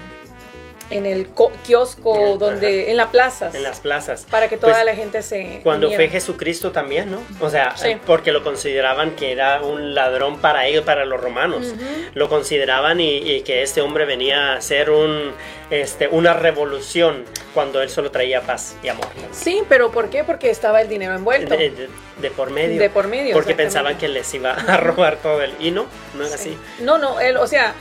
[0.90, 2.36] en el co- kiosco, Ajá.
[2.38, 4.26] donde, en las plazas, En las plazas.
[4.30, 6.02] para que toda Pues, la gente se Cuando uniera.
[6.04, 7.20] fue Jesucristo también, ¿no?
[7.40, 7.96] O sea, Sí.
[8.06, 11.66] porque lo consideraban que era un ladrón para ellos, para los romanos.
[11.74, 11.84] Ujú.
[12.14, 15.32] Lo consideraban y, y que este hombre venía a hacer un,
[15.70, 17.24] este, una revolución
[17.54, 19.06] cuando él solo traía paz y amor.
[19.32, 20.24] Sí, pero ¿por qué?
[20.24, 21.56] Porque estaba el dinero envuelto.
[21.56, 22.80] De, de- de por medio.
[22.80, 25.52] De por medio, Porque pensaban que les iba a robar todo el...
[25.60, 26.34] Y no, no es Sí.
[26.34, 26.58] así.
[26.82, 27.74] No, no, él, o sea,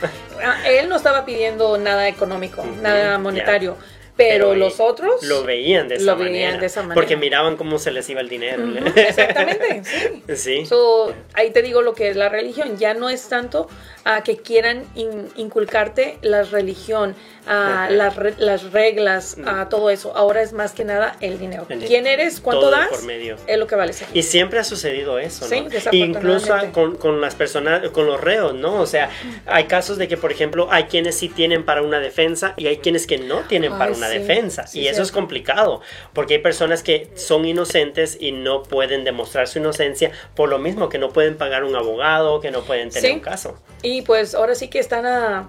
[0.66, 3.76] él no estaba pidiendo nada económico, nada monetario,
[4.18, 6.94] pero, los otros Lo veían de esa, veían manera, de esa manera.
[6.94, 8.62] Porque miraban cómo se les iba el dinero.
[8.96, 10.22] Exactamente, sí.
[10.36, 10.66] Sí.
[10.66, 12.76] So, ahí te digo lo que es la religión.
[12.78, 13.68] Ya no es tanto
[14.04, 17.14] a que quieran in- inculcarte la religión,
[17.46, 17.90] Ajá.
[17.90, 20.16] las, re- las reglas, a todo eso.
[20.16, 21.66] Ahora es más que nada el dinero.
[21.68, 22.22] El ¿Quién dinero.
[22.22, 22.40] eres?
[22.40, 22.88] ¿Cuánto Todo das?
[22.88, 23.36] por medio.
[23.46, 24.08] Es lo que vale ser.
[24.14, 25.70] Y siempre ha sucedido eso, ¿no?
[25.70, 25.88] Sí.
[25.92, 28.80] Incluso con, con las personas, con los reos, ¿no?
[28.80, 29.10] O sea,
[29.46, 32.78] hay casos de que, por ejemplo, hay quienes sí tienen para una defensa y hay
[32.78, 34.66] quienes que no tienen para Ay, sí, defensa.
[34.66, 35.80] sí, y eso es complicado,
[36.12, 40.88] porque hay personas que son inocentes y no pueden demostrar su inocencia por lo mismo
[40.88, 43.56] que no pueden pagar un abogado, que no pueden tener un caso.
[43.82, 45.48] Y pues ahora sí que están a,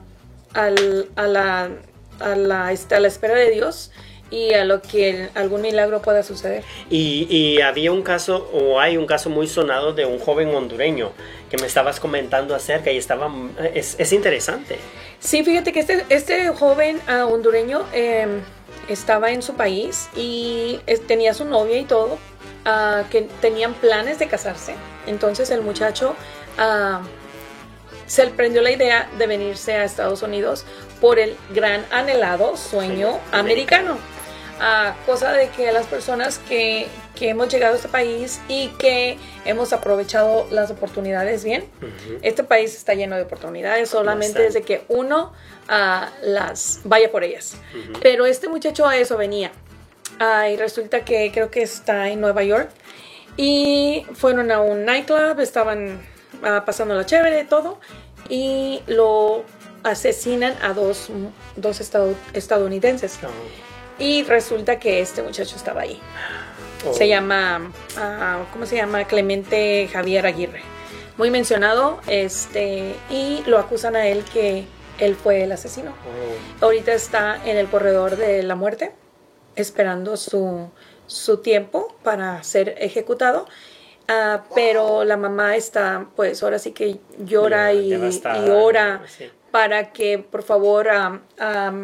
[0.53, 1.69] al- a la,
[2.19, 3.91] a, la, este, a la espera de Dios
[4.31, 6.63] y a lo que algún milagro pueda suceder.
[6.89, 11.11] Y, y había un caso, o hay un caso muy sonado de un joven hondureño
[11.49, 13.31] que me estabas comentando acerca y estaba,
[13.73, 14.77] es, es interesante.
[15.19, 18.27] Sí, fíjate que este, este joven ah, hondureño eh,
[18.87, 22.17] estaba en su país y eh, tenía su novia y todo,
[22.65, 24.75] ah, que tenían planes de casarse.
[25.07, 26.15] Entonces el muchacho
[26.57, 27.01] ah,
[28.05, 30.65] se le prendió la idea de venirse a Estados Unidos
[31.01, 33.97] por el gran anhelado sueño Sí, americano.
[34.61, 39.17] Ah, cosa de que las personas que, que hemos llegado a este país y que
[39.45, 41.65] hemos aprovechado las oportunidades bien,
[42.21, 45.31] este país está lleno de oportunidades, solamente desde que uno
[45.69, 47.55] ah, las vaya por ellas.
[48.01, 49.51] Pero este muchacho a eso venía.
[50.19, 52.69] Ah, y resulta que creo que está en Nueva York.
[53.37, 56.01] Y fueron a un nightclub, estaban
[56.43, 57.79] ah, pasando la chévere, todo.
[58.27, 59.45] Y lo
[59.83, 61.07] asesinan a dos,
[61.55, 63.17] dos estado- estadounidenses.
[63.99, 65.99] Y resulta que este muchacho estaba ahí.
[66.87, 66.93] Oh.
[66.93, 69.05] Se llama, ah, ¿cómo se llama?
[69.05, 70.61] Clemente Javier Aguirre.
[71.17, 74.65] Muy mencionado, este, y lo acusan a él que
[74.99, 75.91] él fue el asesino.
[75.91, 76.65] Oh.
[76.65, 78.93] Ahorita está en el corredor de la muerte,
[79.55, 80.69] esperando su,
[81.07, 83.47] su tiempo para ser ejecutado.
[84.07, 89.29] Ah, pero la mamá está, pues ahora sí que llora y, y ora sí.
[89.51, 91.21] Para que por favor am,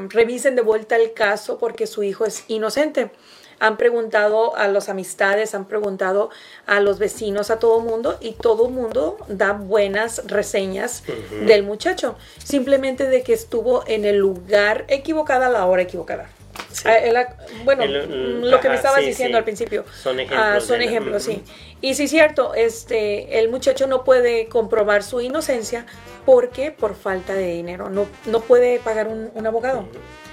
[0.09, 3.11] revisen de vuelta el caso porque su hijo es inocente.
[3.59, 6.29] Han preguntado a las amistades, han preguntado
[6.65, 11.03] a los vecinos, a todo mundo y todo mundo da buenas reseñas
[11.45, 12.17] del muchacho.
[12.43, 16.29] Simplemente de que estuvo en el lugar equivocado a la hora equivocada.
[16.71, 16.87] Sí.
[16.87, 19.39] Ah, bueno, El- el- lo que me estabas sí, diciendo sí.
[19.39, 19.85] al principio.
[20.01, 20.65] Son Ah, ejemplos.
[20.65, 21.43] son la- ejemplos, sí.
[21.81, 25.85] Y sí es cierto, este, el muchacho no puede comprobar su inocencia
[26.25, 29.85] porque por falta de dinero, no, no puede pagar un, un abogado.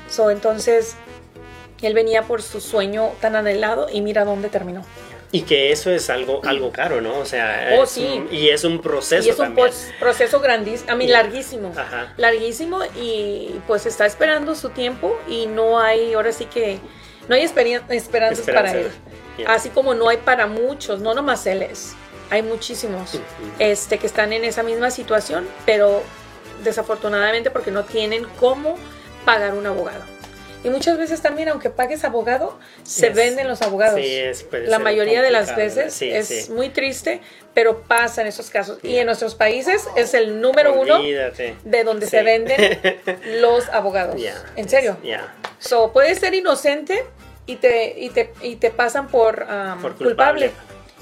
[0.09, 0.95] So, entonces,
[1.83, 4.85] él venía por su sueño tan anhelado y mira dónde terminó.
[5.35, 7.19] Y que eso es algo, algo caro, ¿no?
[7.19, 8.05] O sea, Oh, es sí.
[8.05, 9.71] un- y es un proceso y es un también.
[9.99, 11.73] proceso grandísimo, a mí larguísimo.
[11.77, 12.13] Ajá.
[12.19, 16.79] Larguísimo y pues está esperando su tiempo y no hay, ahora sí que,
[17.29, 17.91] no hay esperanzas
[18.41, 18.73] Esperanza.
[18.73, 18.91] para él.
[19.47, 21.95] Así como no hay para muchos, no nomás él es.
[22.29, 23.19] Hay muchísimos
[23.59, 26.03] este, que están en esa misma situación, pero
[26.63, 28.77] desafortunadamente porque no tienen cómo
[29.25, 30.05] pagar un abogado.
[30.65, 34.01] Y muchas veces también, aunque pagues abogado, se venden los abogados.
[34.01, 36.53] Sí, es, La mayoría de las veces sí, es sí.
[36.53, 37.21] muy triste,
[37.55, 38.79] pero pasa en esos casos.
[38.83, 42.81] Y en nuestros países es el número uno de donde se venden
[43.41, 44.21] los abogados.
[44.21, 44.97] Ya, En serio.
[45.03, 45.35] Ya.
[45.59, 47.05] So, puedes ser inocente
[47.47, 50.51] y te, y te, y te pasan por, um, Por culpable.
[50.51, 50.53] culpable.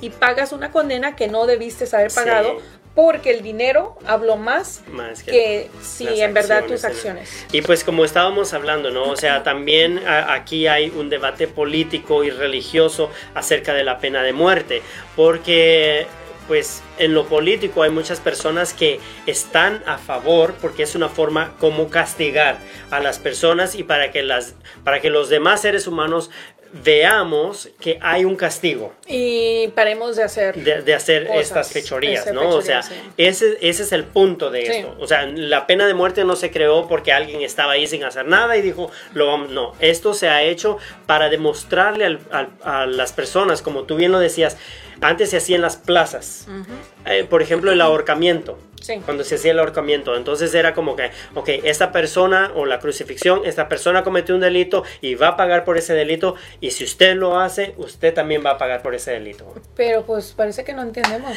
[0.01, 2.59] Y pagas una condena que no debiste haber pagado
[2.95, 6.97] porque el dinero habló más Más que, que si en verdad acciones, tus ¿no?
[6.97, 7.47] acciones.
[7.53, 9.05] Y pues como estábamos hablando, ¿no?
[9.05, 14.23] O sea, también a- aquí hay un debate político y religioso acerca de la pena
[14.23, 14.83] de muerte,
[15.17, 16.07] porque
[16.49, 21.55] pues en lo político hay muchas personas que están a favor porque es una forma
[21.61, 22.59] como castigar
[22.91, 26.29] a las personas y para que las para que los demás seres humanos
[26.73, 30.55] veamos que hay un castigo Y paremos de hacer.
[30.57, 32.49] de, de hacer Cosas, estas fechorías, ¿no?
[32.51, 32.95] o sea, sí.
[33.17, 34.73] ese, ese es el punto de Sí.
[34.73, 34.97] esto.
[35.01, 38.27] O sea, la pena de muerte no se creó porque alguien estaba ahí sin hacer
[38.27, 39.51] nada y dijo, lo vamos.
[39.51, 44.13] No, esto se ha hecho para demostrarle al- al- a las personas, como tú bien
[44.13, 44.57] lo decías,
[45.01, 46.47] antes se hacía en las plazas.
[46.49, 46.73] Ujú.
[47.07, 48.59] eh, por ejemplo, el ahorcamiento.
[48.81, 48.95] Sí.
[49.05, 50.17] Cuando se hacía el ahorcamiento.
[50.17, 54.85] Entonces era como que, ok, esta persona o la crucifixión, esta persona cometió un delito
[55.03, 56.35] y va a pagar por ese delito.
[56.61, 59.55] Y si usted lo hace, usted también va a pagar por ese delito.
[59.77, 61.37] Pero pues parece que no entendemos.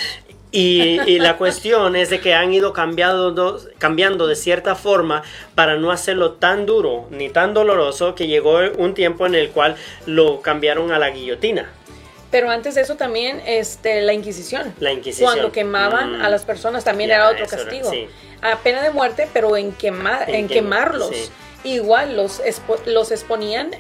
[0.54, 5.24] Y, y la cuestión es de que han ido cambiando, cambiando de cierta forma
[5.54, 9.76] para no hacerlo tan duro ni tan doloroso que llegó un tiempo en el cual
[10.06, 11.70] lo cambiaron a la guillotina.
[12.34, 14.74] Pero antes de eso también, este, la Inquisición.
[14.80, 15.30] La Inquisición.
[15.32, 16.22] Cuando quemaban Mm.
[16.26, 17.92] a las personas también Ya, era otro era, castigo.
[17.92, 18.08] sí.
[18.42, 21.10] A pena de muerte, pero en, quemar, En en, quem- quemarlos.
[21.16, 21.30] sí.
[21.64, 23.72] Igual los, expo- los exponían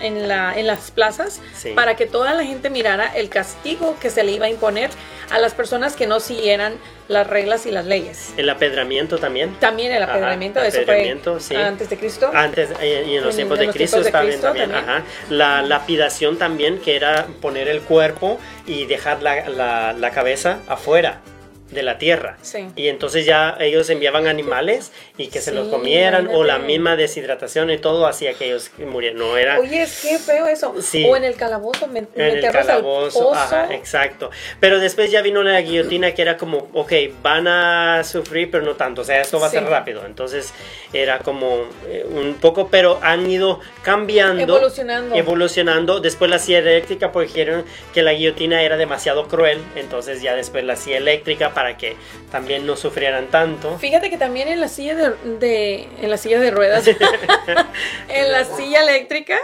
[0.00, 1.70] en, la, en las plazas Sí.
[1.74, 4.90] para que toda la gente mirara el castigo que se le iba a imponer
[5.30, 6.74] a las personas que no siguieran
[7.08, 8.32] las reglas y las leyes.
[8.36, 9.54] El apedramiento también.
[9.58, 11.54] También el Ajá, apedramiento, eso apedramiento, fue sí.
[11.56, 12.30] antes de Cristo.
[12.32, 14.30] Antes, eh, y en los En- tiempos en de los Cristo tiempos de está bien
[14.32, 14.70] Cristo también.
[14.70, 14.90] también.
[14.90, 15.04] Ajá.
[15.30, 21.20] La lapidación también, que era poner el cuerpo y dejar la, la- la cabeza afuera
[21.70, 22.36] de la tierra.
[22.42, 22.68] Sí.
[22.76, 27.70] Y entonces ya ellos enviaban animales y que se los comieran o la misma deshidratación
[27.70, 29.18] y todo hacía que ellos murieran.
[29.18, 30.74] No era Oye, es que feo eso.
[30.80, 31.04] Sí.
[31.08, 33.34] O en el calabozo, me- en el al calabozo.
[33.34, 34.30] Ajá, exacto.
[34.60, 38.74] Pero después ya vino la guillotina que era como, ok, van a sufrir, pero no
[38.76, 39.00] tanto.
[39.02, 40.04] O sea, esto va a ser rápido.
[40.06, 40.52] Entonces
[40.92, 44.42] era como eh, un poco, pero han ido cambiando.
[44.42, 45.14] Evolucionando.
[45.16, 46.00] Evolucionando.
[46.00, 49.58] Después la silla eléctrica, porque dijeron que la guillotina era demasiado cruel.
[49.74, 51.96] Entonces ya después la silla eléctrica para que
[52.30, 53.78] también no sufrieran tanto.
[53.78, 56.86] Fíjate que también en la silla de, de- en la silla de ruedas,
[58.08, 59.38] en la silla eléctrica,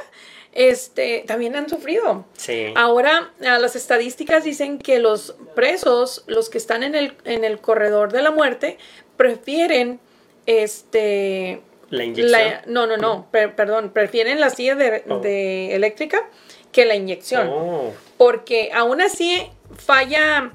[0.52, 2.26] este, también han sufrido.
[2.36, 2.74] Sí.
[2.76, 8.12] Ahora, las estadísticas dicen que los presos, los que están en el, en el corredor
[8.12, 8.76] de la muerte,
[9.16, 9.98] prefieren
[10.44, 12.30] este La inyección.
[12.30, 15.18] la- no, no, no, per- perdón, prefieren la silla de, Oh.
[15.20, 16.22] de eléctrica
[16.72, 17.48] que la inyección.
[17.50, 19.46] Oh, Porque aún así
[19.78, 20.52] falla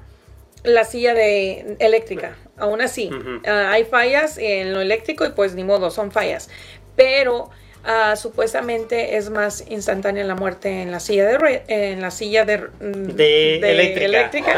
[0.64, 2.36] la silla de eléctrica.
[2.56, 3.10] Aún así,
[3.46, 6.50] ah, hay fallas en lo eléctrico y pues ni modo, son fallas.
[6.96, 7.50] Pero
[7.84, 12.44] ah, supuestamente es más instantánea la muerte en la silla de rue- en la silla
[12.44, 14.54] de, mm, de, eléctrica.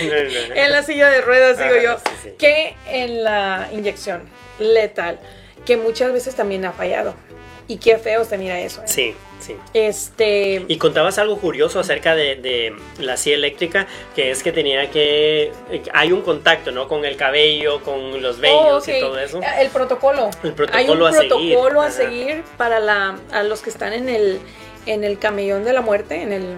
[0.00, 0.14] No, no,
[0.48, 0.54] no.
[0.54, 2.30] en la silla de ruedas, digo yo, sí, sí.
[2.38, 4.22] que en la inyección
[4.58, 5.18] letal,
[5.64, 7.14] que muchas veces también ha fallado.
[7.68, 8.80] Y qué feo se mira eso.
[8.82, 8.86] ¿eh?
[8.86, 9.14] Sí,
[9.46, 9.56] sí.
[9.74, 14.90] Este, Y contabas algo curioso acerca de, de la silla eléctrica, que es que tenía
[14.90, 15.52] que...
[15.92, 16.88] Hay un contacto, ¿no?
[16.88, 19.40] Con el cabello, con los vellos Oh, y todo eso.
[19.58, 20.30] El protocolo.
[20.42, 21.28] El protocolo Hay un a seguir.
[21.28, 21.92] protocolo a Ajá.
[21.96, 24.40] seguir para la, a los que están en el,
[24.86, 26.54] en el camellón de la muerte, en el,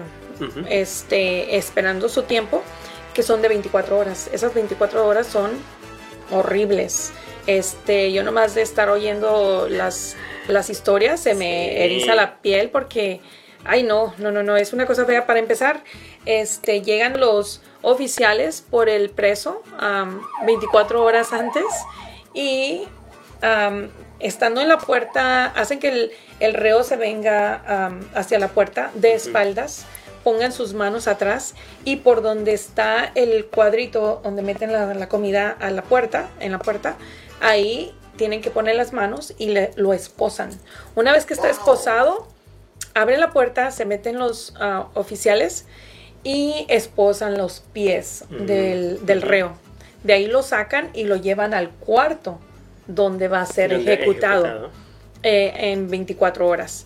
[0.69, 2.63] este, esperando su tiempo,
[3.13, 4.29] que son de 24 horas.
[4.33, 5.51] Esas 24 horas son
[6.31, 7.11] horribles.
[7.47, 10.15] Este, yo nomás de estar oyendo las,
[10.49, 11.81] las historias se me Sí.
[11.83, 13.21] eriza la piel porque,
[13.65, 15.25] ay no, no, no, no, es una cosa fea.
[15.25, 15.83] Para empezar,
[16.25, 21.63] este, llegan los oficiales por el preso am, 24 horas antes
[22.33, 22.83] y
[24.19, 29.13] estando en la puerta, hacen que el, el reo se venga hacia la puerta de
[29.13, 29.85] espaldas,
[30.25, 35.55] pongan sus manos atrás y por donde está el cuadrito donde meten la, la comida
[35.59, 36.97] a la puerta, en la puerta,
[37.39, 40.49] ahí tienen que poner las manos y le- lo esposan.
[40.93, 42.27] Una vez que está esposado,
[42.93, 45.65] abren la puerta, se meten los ah, oficiales
[46.21, 49.53] y esposan los pies Ujú, del, reo.
[50.03, 52.39] De ahí lo sacan y lo llevan al cuarto
[52.87, 54.69] donde va a ser ejecutado,
[55.23, 56.85] eh, en 24 horas.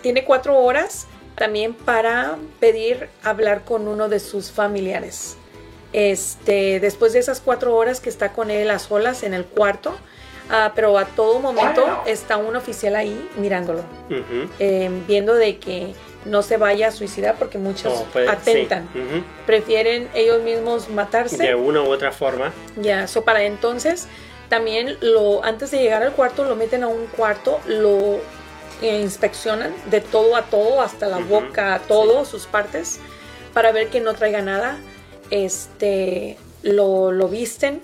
[0.00, 5.36] Tiene cuatro horas también para pedir hablar con uno de sus familiares.
[5.92, 9.94] Este, después de esas cuatro horas que está con él a solas en el cuarto,
[10.50, 13.82] ah, pero a todo momento está un oficial ahí mirándolo,
[14.58, 19.24] eh, viendo de que no se vaya a suicidar porque muchos atentan, sí.
[19.44, 21.36] Prefieren ellos mismos matarse.
[21.36, 22.52] De una u otra forma.
[22.80, 24.06] Ya, eso para entonces
[24.48, 28.20] también lo antes de llegar al cuarto lo meten a un cuarto, lo
[28.82, 33.00] eh, inspeccionan de todo a todo, hasta la boca, todo, sus partes,
[33.54, 34.76] para ver que no traiga nada.
[35.32, 37.80] Este, lo, lo visten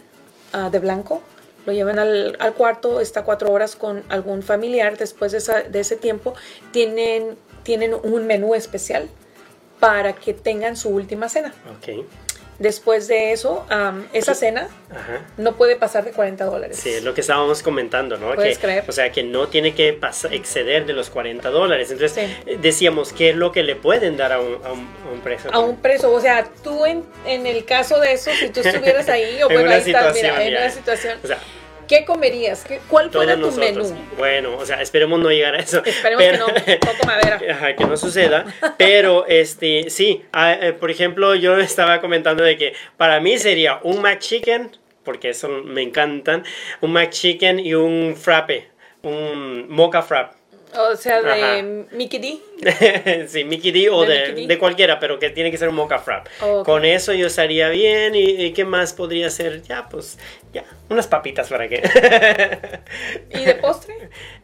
[0.53, 1.23] ah, de blanco,
[1.65, 4.99] lo llevan al, al cuarto, está cuatro horas con algún familiar.
[4.99, 6.35] Después de, esa- de ese tiempo,
[6.73, 9.09] tienen, tienen un menú especial
[9.81, 11.55] para que tengan su última cena.
[11.79, 12.05] Ok.
[12.59, 15.25] Después de eso, am, esa cena Ajá.
[15.37, 16.77] no puede pasar de 40 dólares.
[16.83, 18.35] Sí, es lo que estábamos comentando, ¿no?
[18.35, 18.85] ¿Puedes que, creer?
[18.89, 21.91] O sea, que no tiene que pas- exceder de los 40 dólares.
[21.93, 22.37] Entonces, Sí.
[22.47, 25.21] eh, decíamos, ¿qué es lo que le pueden dar a un, a un, a un
[25.21, 25.49] preso?
[25.53, 29.09] A un preso, o sea, tú en, en el caso de eso, si tú estuvieras
[29.09, 31.39] ahí, o En bueno, una ahí estás, mira, en una situación, O sea,
[31.89, 32.65] ¿Qué comerías?
[32.65, 33.93] ¿Qué- ¿Cuál fuera tu nosotros.
[33.93, 34.01] menú?
[34.19, 35.83] Bueno, o sea, esperemos no llegar a eso.
[35.85, 36.47] Esperemos que no,
[36.81, 37.41] poco madera.
[37.53, 38.45] Ajá, que no suceda.
[38.77, 44.03] Pero, este, sí, eh, por ejemplo, yo estaba comentando de que para mí sería un
[44.03, 46.45] McChicken, porque eso me encantan,
[46.83, 48.69] un McChicken y un frappe,
[49.03, 50.37] un mocha frappe.
[50.77, 51.63] O sea, de Ajá.
[51.93, 53.27] Mickey D.
[53.29, 56.27] sí, Mickey D o De de, cualquiera, pero que tiene que ser un mocha frap.
[56.67, 58.15] Con eso yo estaría bien.
[58.15, 59.63] ¿Y, y qué más podría ser?
[59.63, 60.19] Ya, pues,
[60.53, 61.83] ya, unas papitas para qué.
[63.31, 63.95] ¿Y de postre?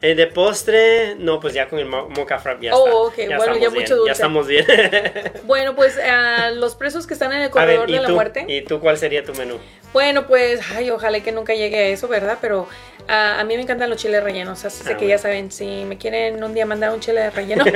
[0.03, 3.23] Eh, de postre, no, pues ya con el mo- mocha frap ya Oh, está.
[3.25, 4.09] ok, Ya bueno, ya mucho dulce.
[4.09, 4.67] Ya estamos bien.
[5.45, 8.45] Bueno, pues ah, los presos que están en el corredor ver, de ¿y la muerte.
[8.49, 9.59] ¿Y tú cuál sería tu menú?
[9.93, 12.39] Bueno, pues, ay, ojalá que nunca llegue a eso, ¿verdad?
[12.41, 12.67] Pero
[13.07, 15.09] a mí me encantan los chiles rellenos, así Ah, que bueno.
[15.11, 17.65] ya saben, si me quieren un día mandar un chile relleno.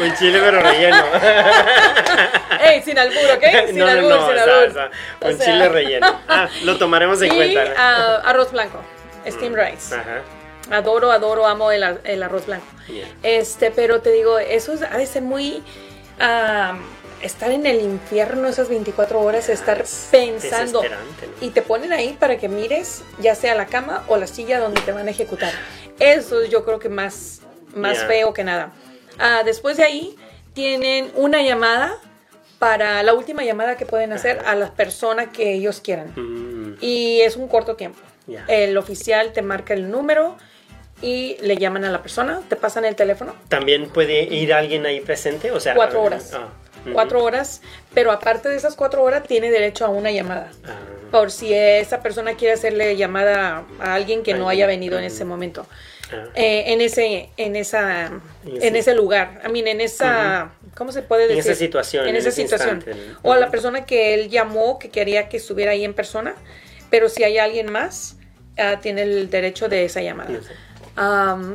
[0.00, 0.96] Un chile pero relleno.
[2.60, 3.44] ¡Ey, sin albur, ¿ok?
[3.68, 4.68] Sin no, no, albur, no, sin o sea, albur.
[4.68, 5.46] o sea, O un sea.
[5.46, 6.20] chile relleno.
[6.28, 7.74] Ah, lo tomaremos en Y cuenta.
[7.76, 8.78] ah, arroz blanco,
[9.28, 9.94] steam rice.
[9.94, 10.22] Ajá.
[10.70, 12.66] Adoro, adoro, amo el, ar- el arroz blanco.
[13.22, 15.62] Este, pero te digo, eso es- ha de ser muy...
[16.20, 16.76] ah,
[17.22, 20.82] estar en el infierno esas 24 horas, estar Es pensando.
[21.40, 24.80] Y te ponen ahí para que mires, ya sea la cama o la silla donde
[24.80, 25.52] te van a ejecutar.
[26.00, 27.40] Eso es yo creo que más,
[27.76, 28.72] más feo que nada.
[29.20, 30.16] Ah, después de ahí,
[30.52, 31.94] tienen una llamada
[32.58, 36.12] para la última llamada que pueden hacer a la persona que ellos quieran.
[36.16, 37.98] Mm, Y es un corto tiempo.
[38.48, 40.36] El oficial te marca el número
[41.02, 43.34] y le llaman a la persona, te pasan el teléfono.
[43.48, 45.50] ¿También puede ir alguien ahí presente?
[45.50, 46.32] O sea, Cuatro horas.
[46.34, 46.48] ah.
[46.92, 47.62] Cuatro horas,
[47.94, 50.50] pero aparte de esas cuatro horas tiene derecho a una llamada.
[50.64, 50.78] Ah,
[51.12, 55.24] Por si esa persona quiere hacerle llamada a alguien que no haya venido en ese
[55.24, 55.66] momento.
[56.12, 56.24] ah.
[56.34, 59.40] Eh, en ese, en esa, En ese- en ese lugar.
[59.46, 61.52] I mean, en esa, ¿cómo se puede En decir?
[61.52, 62.76] esa situación, En en esa situación.
[62.78, 63.18] instante, ¿no?
[63.22, 66.34] O a la persona que él llamó que quería que estuviera ahí en persona,
[66.92, 68.16] pero si hay alguien más,
[68.58, 70.38] ah, tiene el derecho de esa llamada.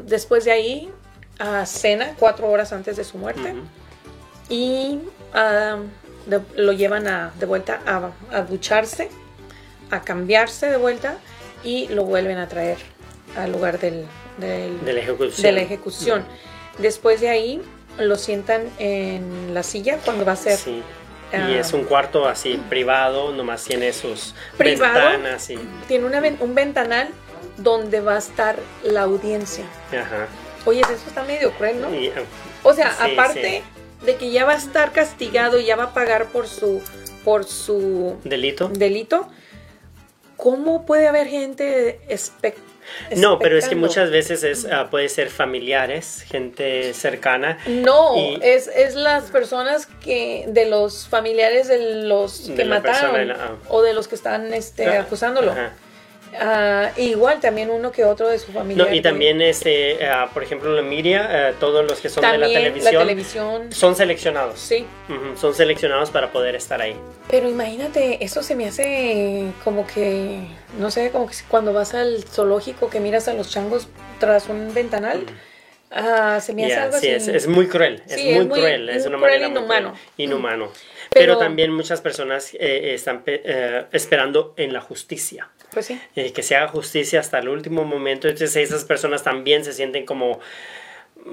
[0.05, 0.89] Después de ahí,
[1.37, 3.53] ah, cena cuatro horas antes de su muerte
[4.49, 4.99] y
[6.25, 9.09] de- lo llevan a- de vuelta a, a ducharse,
[9.91, 11.17] a cambiarse de vuelta
[11.63, 12.77] y lo vuelven a traer
[13.37, 14.05] al lugar del,
[14.39, 15.43] del- De la ejecución.
[15.43, 16.25] de la ejecución.
[16.79, 17.61] Después de ahí
[17.99, 20.81] lo sientan en la silla cuando va a ser Sí.
[21.33, 21.49] Ah.
[21.49, 24.93] Y es un cuarto así privado, nomás tiene sus Privado.
[24.93, 25.57] ventanas y...
[25.87, 27.09] tiene una un ventanal
[27.57, 29.65] donde va a estar la audiencia.
[29.91, 30.27] Ajá.
[30.65, 31.87] Oye, eso está medio cruel, ¿no?
[31.87, 32.21] Ah,
[32.63, 33.63] O sea, Sí, aparte
[34.05, 36.81] de que ya va a estar castigado y ya va a pagar por su
[37.23, 38.69] por su ¿Delito?
[38.69, 39.27] delito,
[40.37, 42.53] ¿cómo puede haber gente espe-
[43.15, 47.57] No, pero es que muchas veces es, ah, puede ser familiares, gente cercana.
[47.67, 53.33] No, y- es, es las personas que de los familiares de los que mataron la-
[53.35, 53.51] ah.
[53.69, 55.51] o de los que están este, Ah, acusándolo.
[55.51, 55.73] ajá.
[56.39, 58.85] Ah, igual también uno que otro de su familia.
[58.85, 62.41] No, y también, este, ah, por ejemplo, la media, ah, todos los que son también
[62.41, 63.73] de la televisión, televisión.
[63.73, 64.59] son seleccionados.
[64.59, 66.95] Sí, Ujú, Son seleccionados para poder estar ahí.
[67.29, 70.39] pero imagínate, eso se me hace como que,
[70.79, 73.87] no sé, como que cuando vas al zoológico que miras a los changos
[74.19, 75.23] tras un ventanal,
[75.91, 77.15] ah, se me hace Ya, algo sí, así.
[77.15, 79.49] es, es muy cruel, es Sí, muy, es muy- cruel, es muy una cruel, manera
[79.49, 79.89] muy inhumano.
[79.91, 80.71] cruel, inhumano.
[81.11, 85.99] Pero, Pero- también muchas personas eh, están eh, esperando en la justicia, Pues sí.
[86.15, 88.27] eh, que se haga justicia hasta el último momento.
[88.27, 90.39] Entonces esas personas también se sienten como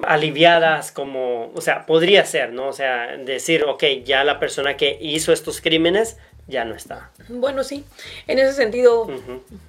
[0.03, 2.69] aliviadas, como, o sea, podría ser, ¿no?
[2.69, 6.17] O sea, decir, ok, ya la persona que hizo estos crímenes
[6.47, 7.11] ya no está.
[7.29, 7.85] Bueno, sí,
[8.27, 9.09] en ese sentido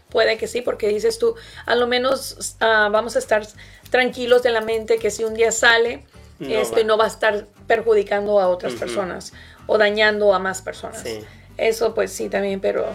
[0.10, 1.36] puede que sí, porque dices tú,
[1.66, 3.46] a lo menos ah, vamos a estar
[3.90, 6.04] tranquilos de la mente que si un día sale,
[6.40, 6.88] No este, va.
[6.88, 9.34] no va a estar perjudicando a otras personas
[9.68, 11.02] o dañando a más personas.
[11.02, 11.22] Sí.
[11.58, 12.86] Eso pues sí también, pero...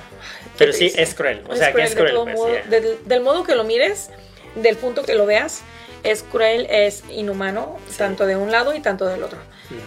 [0.59, 2.53] Pero sí, es cruel, o sea, que es cruel, pues, modo.
[2.68, 4.11] del, del modo que lo mires,
[4.57, 5.62] del punto que lo veas,
[6.03, 7.97] es cruel, es inhumano, Sí.
[7.99, 9.38] tanto de un lado y tanto del otro.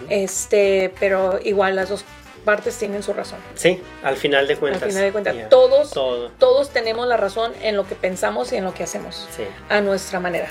[0.10, 2.04] Este, pero igual las dos
[2.44, 3.40] partes tienen su razón.
[3.56, 4.84] Sí, al final de Al cuentas.
[4.90, 6.30] final de cuentas, todos, Todo.
[6.38, 9.44] todos tenemos la razón en lo que pensamos y en lo que hacemos, Sí.
[9.70, 10.50] a nuestra manera.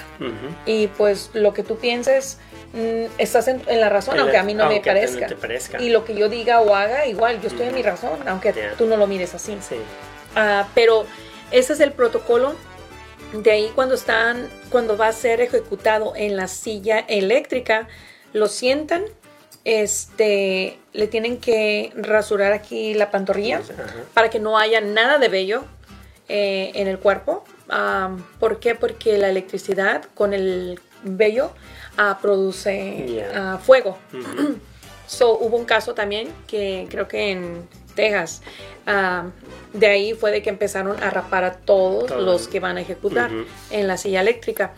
[0.66, 2.38] Y pues lo que tú pienses,
[2.72, 5.80] mm, estás en, en la razón, En la- aunque a mí no me no parezca.
[5.80, 8.86] Y lo que yo diga o haga, igual, yo estoy en mi razón, aunque tú
[8.86, 9.56] no lo mires así.
[9.66, 9.76] Sí.
[10.34, 11.04] Ah, pero
[11.50, 12.54] ese es el protocolo.
[13.32, 17.88] De ahí cuando están, cuando va a ser ejecutado en la silla eléctrica,
[18.34, 19.04] lo sientan,
[19.64, 23.94] este, le tienen que rasurar aquí la pantorrilla Ajá.
[24.14, 25.64] para que no haya nada de vello
[26.28, 27.44] eh, en el cuerpo.
[28.38, 28.74] ¿Por qué?
[28.74, 31.52] Porque la electricidad con el vello
[31.96, 33.54] ah, produce Yeah.
[33.54, 33.98] ah, fuego.
[35.04, 38.42] So, hubo un caso también que creo que en, Texas.
[39.72, 42.20] De ahí fue de que empezaron a rapar a todos Todo.
[42.20, 43.30] los que van a ejecutar
[43.70, 44.72] en la silla eléctrica.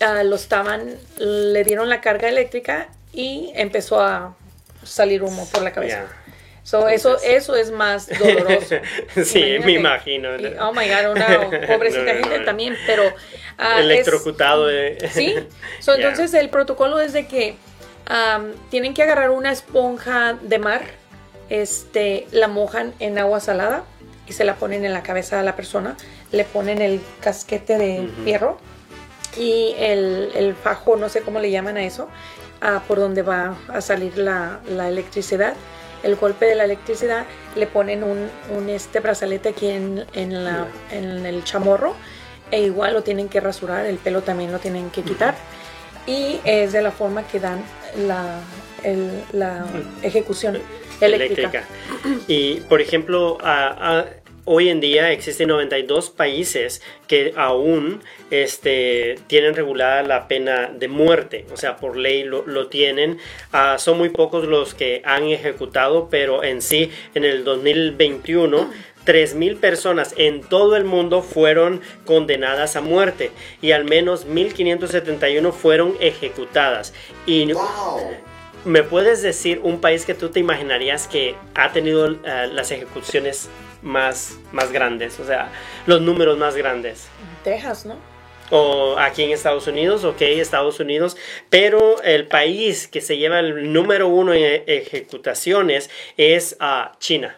[0.00, 4.34] Ah, lo estaban, le dieron la carga eléctrica y empezó a
[4.82, 6.06] salir humo por la cabeza.
[6.08, 6.32] Ya.
[6.62, 8.76] So, eso, eso es más doloroso.
[9.24, 10.36] Sí, me imagino.
[10.36, 12.44] Y, oh my God, una pobrecita No, no, gente no.
[12.44, 13.04] también, pero.
[13.56, 14.66] ah, es- Electrocutado.
[14.66, 15.34] de- Sí,
[15.80, 17.56] so, entonces el protocolo es de que
[18.70, 20.82] tienen que agarrar una esponja de mar,
[21.50, 23.84] este, la mojan en agua salada
[24.26, 25.96] y se la ponen en la cabeza a la persona,
[26.32, 28.24] le ponen el casquete de Ujú.
[28.24, 28.58] fierro
[29.36, 32.08] y el, el fajo, no sé cómo le llaman a eso,
[32.60, 35.54] ah, por donde va a salir la, la electricidad.
[36.02, 37.24] El golpe de la electricidad
[37.56, 41.94] le ponen un, un, este brazalete aquí en, en la- en el chamorro
[42.50, 45.34] e igual lo tienen que rasurar, el pelo también lo tienen que quitar.
[46.06, 47.62] Y es de la forma que dan
[48.06, 48.38] la,
[48.84, 49.66] el- la
[50.02, 50.58] ejecución
[51.00, 51.64] eléctrica.
[52.28, 54.06] Y, por ejemplo, a- a-
[54.48, 61.44] hoy en día existen 92 países que aún este, tienen regulada la pena de muerte,
[61.52, 63.18] o sea, por ley lo, lo tienen.
[63.52, 68.88] Ah, son muy pocos los que han ejecutado, pero en sí, en el 2021...
[69.06, 73.30] 3.000 personas en todo el mundo fueron condenadas a muerte
[73.62, 76.92] y al menos 1.571 fueron ejecutadas.
[77.24, 77.48] Y
[78.66, 83.48] ¿Me puedes decir un país que tú te imaginarías que ha tenido eh, las ejecuciones
[83.82, 85.18] más, más grandes?
[85.20, 85.50] O sea,
[85.86, 87.08] los números más grandes.
[87.44, 87.96] Texas, ¿no?
[88.50, 91.16] O aquí en Estados Unidos, ok, Estados Unidos.
[91.50, 97.36] Pero el país que se lleva el número uno en ejecutaciones es ah, China.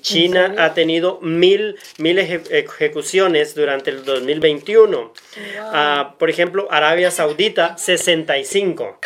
[0.00, 5.12] China ha tenido mil, mil eje- ejecuciones durante el 2021.
[5.60, 8.98] Ah, por ejemplo, Arabia Saudita, 65.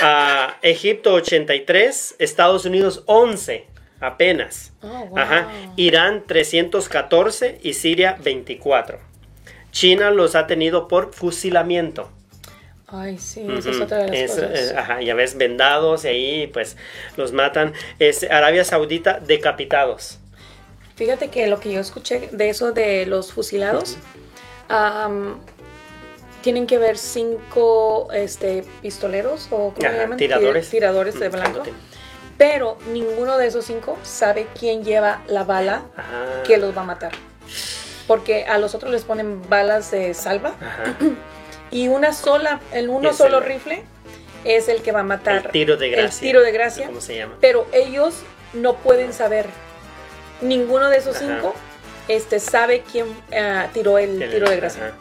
[0.00, 2.16] Ah, Egipto, 83.
[2.18, 3.66] Estados Unidos, 11.
[4.06, 4.72] Apenas.
[4.82, 5.18] Oh, wow.
[5.18, 5.48] Ajá.
[5.76, 7.58] Irán, 314.
[7.62, 8.98] Y Siria, 24.
[9.70, 12.10] China los ha tenido por fusilamiento.
[12.86, 14.50] Ay, sí, esa es otra de las Es, cosas.
[14.72, 16.76] eh, ajá, ya ves, vendados y ahí pues
[17.16, 17.72] los matan.
[17.98, 20.18] Es Arabia Saudita, decapitados.
[20.94, 23.96] Fíjate que lo que yo escuché de eso de los fusilados,
[26.42, 30.18] tienen que ver cinco este, pistoleros o ¿cómo Ajá, llaman?
[30.18, 30.66] tiradores.
[30.68, 31.62] Tir- Tiradores de blanco.
[32.38, 36.42] Pero ninguno de esos cinco sabe quién lleva la bala Ajá.
[36.44, 37.12] que los va a matar.
[38.06, 40.94] Porque a los otros les ponen balas de salva Ajá.
[41.70, 43.84] y una sola, el uno solo el- rifle
[44.44, 45.46] es el que va a matar.
[45.46, 46.06] El tiro de gracia.
[46.14, 46.86] El tiro de gracia.
[46.86, 47.36] ¿Cómo se llama?
[47.40, 48.16] Pero ellos
[48.52, 49.46] no pueden saber.
[50.42, 51.26] Ninguno de esos Ajá.
[51.26, 51.54] cinco
[52.08, 54.86] este, sabe quién ah, tiró el El- tiro de gracia.
[54.88, 54.94] ajá.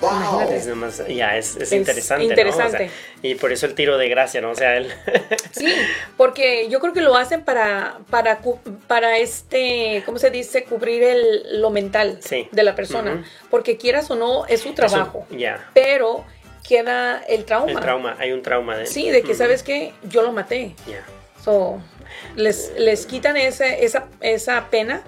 [0.00, 0.56] Imagínate.
[0.56, 2.24] Es nomás- ya, es, es Es interesante.
[2.24, 2.30] ¿no?
[2.30, 2.76] interesante.
[2.76, 2.90] O sea,
[3.22, 4.50] y por eso el tiro de gracia, ¿no?
[4.50, 4.92] O sea, el.
[5.52, 5.72] Sí,
[6.16, 8.40] porque yo creo que lo hacen para, para,
[8.86, 10.64] para este, ¿cómo se dice?
[10.64, 12.48] Cubrir el, lo mental Sí.
[12.52, 13.24] de la persona.
[13.50, 15.26] Porque quieras o no, es su trabajo.
[15.30, 15.70] Ya.
[15.72, 16.24] Pero
[16.66, 17.70] queda el trauma.
[17.72, 18.86] El trauma, hay un trauma de.
[18.86, 20.74] Sí, de que sabes que yo lo maté.
[20.86, 21.02] Ya.
[21.42, 21.80] So,
[22.34, 25.02] les, les quitan ese, esa, esa pena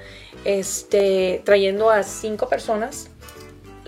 [0.44, 3.10] este, trayendo a cinco personas.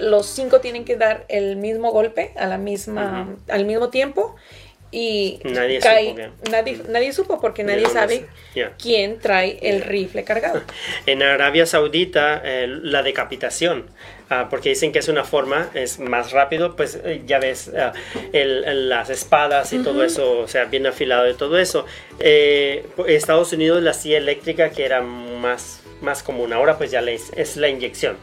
[0.01, 3.53] Los cinco tienen que dar el mismo golpe a la misma, Ujú.
[3.53, 4.37] al mismo tiempo.
[4.93, 8.27] Y Nadie cae- supo que- nadie, nadie supo porque ¿De nadie sabe
[8.83, 10.63] quién trae el rifle cargado.
[11.07, 13.87] En Arabia Saudita, eh, la decapitación,
[14.31, 17.93] ah, porque dicen que es una forma, es más rápido, pues eh, ya ves ah,
[18.33, 21.87] el- el- las espadas y todo eso, o sea, bien afilado y todo eso.
[22.19, 27.15] Eh, Estados Unidos, la silla eléctrica, que era más, más común, ahora pues ya le
[27.15, 28.17] es, es la inyección.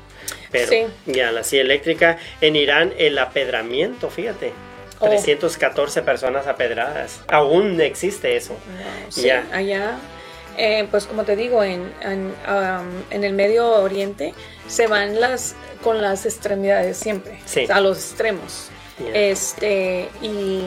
[0.51, 0.85] Pero Sí.
[1.05, 2.17] ya la silla eléctrica.
[2.41, 4.53] En Irán, el apedramiento, fíjate.
[4.99, 5.07] Oh.
[5.07, 7.19] 314 personas apedradas.
[7.27, 8.55] Aún existe eso.
[9.09, 9.45] Sí, Ya.
[9.53, 9.97] allá,
[10.57, 14.33] eh, pues como te digo, en, en, um, en el Medio Oriente
[14.67, 17.67] se van las con las extremidades siempre, Sí.
[17.69, 18.69] a los extremos.
[19.13, 20.61] Este, y.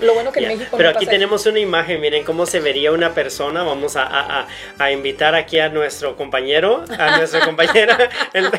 [0.00, 2.46] lo bueno que Ya, en México Pero no aquí pasa tenemos una imagen, miren cómo
[2.46, 3.62] se vería una persona.
[3.62, 4.46] Vamos a, a- a-
[4.78, 7.96] a invitar aquí a nuestro compañero, a nuestra compañera,
[8.32, 8.50] el-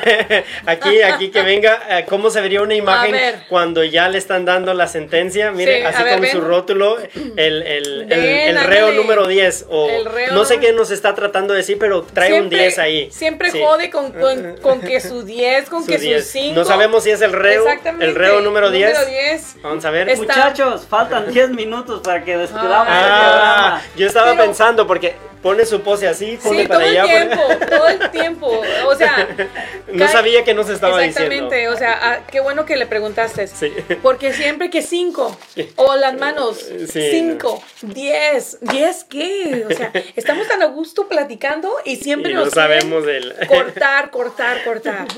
[0.66, 3.16] aquí, aquí que venga, eh, cómo se vería una imagen
[3.50, 5.52] cuando ya le están dando la sentencia.
[5.52, 6.98] Miren, Sí, así ver, con su rótulo,
[7.36, 9.66] el, el- el- Ven, el reo número 10.
[9.70, 12.60] O El reo no sé qué nos está tratando de decir, pero trae un Siempre-
[12.60, 13.12] 10 ahí.
[13.12, 13.60] Siempre Sí.
[13.64, 16.24] jode con, con, con que su 10, con Su que 10.
[16.26, 16.56] su 5.
[16.56, 17.66] No sabemos si es el reo,
[18.00, 18.94] el reo número 10.
[18.94, 19.56] Número 10.
[19.62, 20.10] Vamos a ver.
[20.10, 24.44] Es- Está- Muchachos, faltan faltan 10 minutos para que despidamos el Ah, yo estaba Pero-
[24.46, 27.04] pensando porque pone su pose así, pone Sí, para todo el allá.
[27.04, 28.62] pone- tiempo, todo el tiempo.
[28.88, 29.28] O sea,
[29.88, 31.76] No ca- sabía que nos estaba Exactamente, diciendo.
[31.76, 33.48] o sea, ah, qué bueno que le preguntaste.
[33.48, 33.72] Sí.
[34.02, 35.38] Porque siempre que cinco,
[35.78, 36.58] o las manos,
[36.92, 42.36] Sí, cinco, diez, diez qué, o sea, estamos tan a gusto platicando y siempre Y
[42.36, 45.06] nos no sabemos del- cortar, cortar, cortar.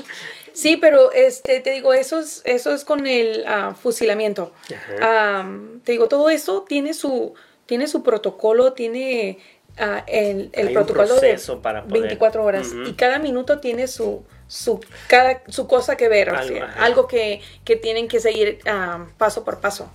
[0.60, 4.52] Sí, pero este, te digo, eso es, eso es con el ah, fusilamiento.
[5.00, 7.34] Am, te digo, todo eso tiene su,
[7.66, 9.38] tiene su protocolo, tiene
[9.78, 15.42] ah, el, protocolo de para poder- 24 horas y cada minuto tiene su, su, cada,
[15.48, 19.44] su cosa que ver, o Algo, sea, algo que, que tienen que seguir ah, paso
[19.44, 19.90] por paso.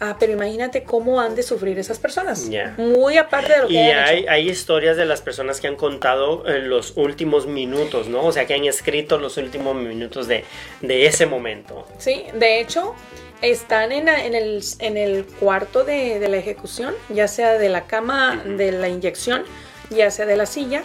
[0.00, 2.48] Ah, pero imagínate cómo han de sufrir esas personas.
[2.48, 2.74] Ya.
[2.78, 4.30] Muy aparte de lo que Y hay, hecho.
[4.30, 8.24] hay historias de las personas que han contado eh, los últimos minutos, ¿no?
[8.24, 10.44] O sea, que han escrito los últimos minutos de,
[10.82, 11.86] de ese momento.
[11.98, 12.94] Sí, de hecho,
[13.42, 17.86] están en, en el, en el cuarto de, de la ejecución, ya sea de la
[17.86, 19.42] cama de la inyección,
[19.90, 20.82] ya sea de la silla,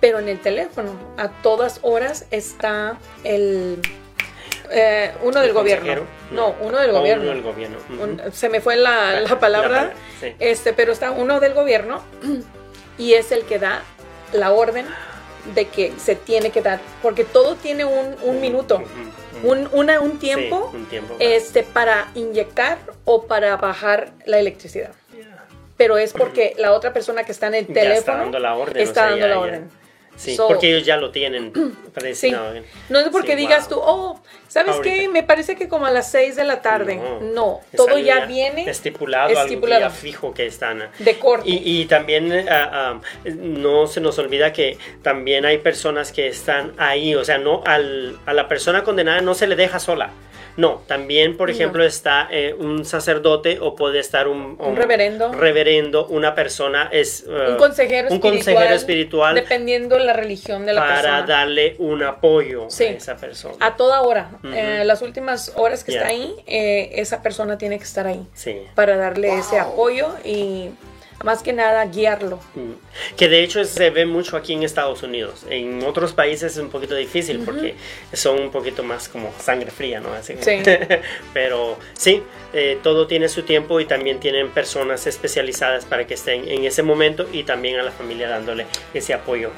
[0.00, 3.80] pero en el teléfono, a todas horas está el
[4.70, 6.02] eh, uno del ¿El gobierno.
[6.30, 7.22] No, uno del gobierno.
[7.24, 7.78] Uno del gobierno.
[8.00, 10.34] Un- se me fue la, la palabra, La palabra, sí.
[10.38, 12.02] este, pero está uno del gobierno
[12.98, 13.82] y es el que da
[14.32, 14.86] la orden
[15.54, 18.82] de que se tiene que dar, porque todo tiene un, un minuto,
[19.42, 21.16] un, una- un tiempo, Sí, un tiempo.
[21.18, 24.92] este, para inyectar o para bajar la electricidad.
[25.76, 28.54] Pero es porque la otra persona que está en el Ya teléfono está dando la
[28.54, 28.80] orden.
[28.82, 29.70] está o sea, dando ya- la ya- orden.
[30.16, 32.54] Sí, So- porque ellos ya lo tienen Sí, predestinado.
[32.88, 33.78] no es porque Sí, digas wow.
[33.78, 34.90] tú, oh, ¿sabes qué?
[34.90, 35.12] Ahorita.
[35.12, 37.00] Me parece que como a las 6 de la tarde.
[37.20, 39.80] No, todo ya viene estipulado, estipulado.
[39.82, 40.88] ya fijo que están.
[40.98, 41.44] de corto.
[41.48, 43.00] Y, y también eh, ah, ah,
[43.34, 48.18] no se nos olvida que también hay personas que están ahí, o sea, no al,
[48.26, 50.10] a la persona condenada no se le deja sola.
[50.56, 51.54] No, también, por No.
[51.54, 55.32] ejemplo, está eh, un sacerdote o puede estar un, Un reverendo.
[55.32, 58.32] reverendo, una persona es eh, un consejero un espiritual.
[58.32, 61.22] consejero espiritual Dependiendo de la religión de la para persona.
[61.22, 62.84] darle un apoyo Sí.
[62.84, 63.56] a esa persona.
[63.60, 64.30] A toda hora.
[64.44, 68.56] Eh, las últimas horas que está ahí, eh, esa persona tiene que estar ahí Sí.
[68.74, 70.70] para darle ese apoyo y
[71.22, 72.38] más que nada guiarlo.
[72.54, 72.72] Mm.
[73.16, 75.44] Que de hecho se ve mucho aquí en Estados Unidos.
[75.48, 77.74] En otros países es un poquito difícil porque
[78.12, 80.12] son un poquito más como sangre fría, ¿no?
[80.12, 80.62] Así Sí.
[81.32, 86.48] Pero sí, eh, todo tiene su tiempo y también tienen personas especializadas para que estén
[86.48, 89.50] en ese momento y también a la familia dándole ese apoyo.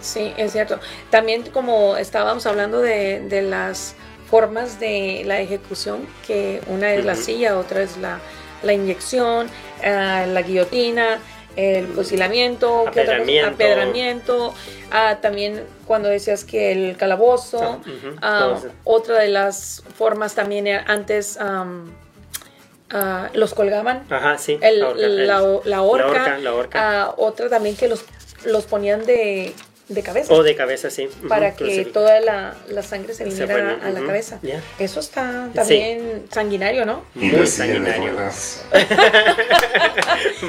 [0.00, 0.78] Sí, es cierto.
[1.10, 3.94] También como estábamos hablando de, de las
[4.30, 7.22] formas de la ejecución, que una es la Ujú.
[7.22, 8.18] silla, otra es la,
[8.66, 9.48] la inyección,
[9.84, 11.18] ah, la guillotina,
[11.56, 12.86] el fusilamiento.
[12.88, 13.48] Apedramiento.
[13.50, 14.54] apedramiento,
[14.90, 17.80] ah, también cuando decías que el calabozo,
[18.20, 24.58] Ah, ah, otra de las formas también era antes ah, los colgaban, Ajá, sí.
[24.60, 24.80] el-
[25.26, 28.04] la horca, la, la La otra también que los,
[28.44, 29.54] los ponían de,
[29.88, 31.06] de cabeza o de cabeza, sí.
[31.06, 34.38] Ujú, para que toda la, la sangre se Se viniera fuera, a la ujú, cabeza.
[34.42, 34.60] ya.
[34.78, 37.04] Eso está también sanguinario, ¿no?
[37.14, 38.30] Muy la silla de sanguinario.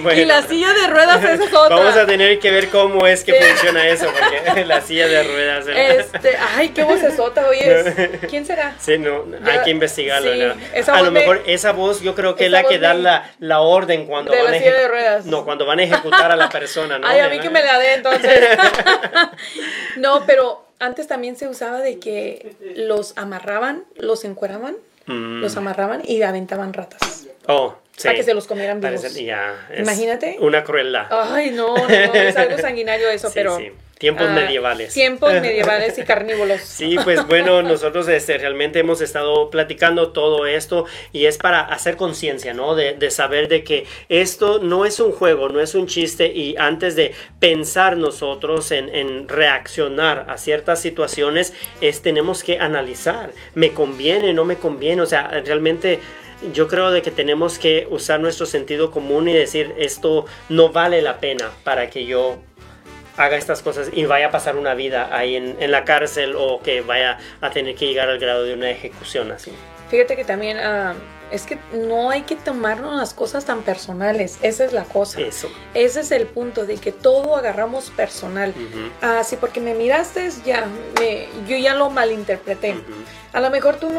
[0.03, 0.21] Bueno.
[0.21, 1.75] Y la silla de ruedas es otra.
[1.75, 3.43] Vamos a tener que ver cómo es que Sí.
[3.43, 5.65] funciona eso, porque la silla de ruedas.
[5.67, 8.19] Este, ay, qué vocesota, oye.
[8.29, 8.75] ¿Quién será?
[8.79, 10.31] Sí, no, Ya- hay que investigarlo.
[10.31, 10.93] sí, ¿no?
[10.93, 12.93] A voz lo me- mejor esa voz yo creo que es la que voz da
[12.93, 15.25] la, la orden cuando De van la a silla eje- de ruedas.
[15.25, 17.07] No, cuando van a ejecutar a la persona, ¿no?
[17.07, 17.41] Ay, a mí ¿no?
[17.43, 18.39] que me la dé entonces.
[19.97, 24.75] no, pero antes también se usaba de que los amarraban, los encueraban,
[25.07, 25.39] Mm.
[25.41, 27.27] los amarraban y aventaban ratas.
[27.47, 28.03] Oh, sí.
[28.09, 29.01] Para que se los comieran vivos.
[29.01, 30.35] Parece- ya, es Imagínate.
[30.41, 31.07] Una crueldad.
[31.09, 33.55] Ay, no, no, es algo sanguinario eso, Sí, pero.
[33.57, 33.71] sí.
[33.97, 34.93] Tiempos ah, medievales.
[34.93, 36.61] Tiempos medievales y carnívoros.
[36.61, 41.97] Sí, pues bueno, nosotros este, realmente hemos estado platicando todo esto y es para hacer
[41.97, 42.75] conciencia, ¿no?
[42.75, 46.55] De, de saber de que esto no es un juego, no es un chiste y
[46.57, 53.71] antes de pensar nosotros en, en reaccionar a ciertas situaciones, es tenemos que analizar, ¿me
[53.71, 55.01] conviene, no me conviene?
[55.01, 55.99] O sea, realmente...
[56.53, 61.01] Yo creo de que tenemos que usar nuestro sentido común y decir esto no vale
[61.01, 62.37] la pena para que yo
[63.17, 66.61] haga estas cosas y vaya a pasar una vida ahí en, en la cárcel o
[66.61, 69.51] que vaya a tener que llegar al grado de una ejecución así.
[69.89, 70.93] Fíjate que también ah,
[71.31, 74.37] es que no hay que tomarnos las cosas tan personales.
[74.41, 75.19] Esa es la cosa.
[75.21, 75.49] Eso.
[75.73, 78.49] Ese es el punto de que todo agarramos personal.
[78.51, 80.67] Ujú, Ah, sí, porque me miraste, ya,
[80.99, 82.71] me- yo ya lo malinterpreté.
[82.73, 82.81] ujú.
[83.33, 83.89] A lo mejor tú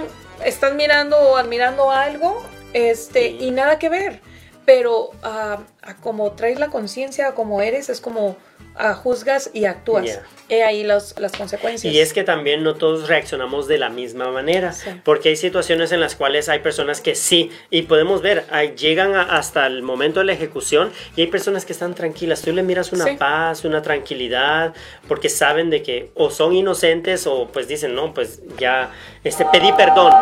[0.44, 2.42] estás mirando o admirando algo
[2.74, 4.20] este, y nada que ver.
[4.66, 8.36] Pero ah, a como traes la conciencia, como eres, es como
[8.78, 10.04] ah, juzgas y actúas.
[10.04, 10.22] Yeah.
[10.50, 11.92] He ahí los- las consecuencias.
[11.92, 14.88] Y es que también no todos reaccionamos de la misma manera, Sí.
[15.04, 19.14] porque hay situaciones en las cuales hay personas que sí, y podemos ver, ahí llegan
[19.14, 22.62] a- hasta el momento de la ejecución y hay personas que están tranquilas, tú le
[22.62, 23.16] miras una Sí.
[23.18, 24.72] paz, una tranquilidad,
[25.06, 28.90] porque saben de que o son inocentes o pues dicen, no, pues ya,
[29.24, 30.12] este, pedí perdón,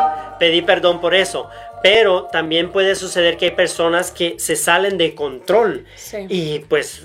[0.40, 1.48] pedí perdón por eso.
[1.82, 6.26] Pero también puede suceder que hay personas que se salen de control Sí.
[6.28, 7.02] y pues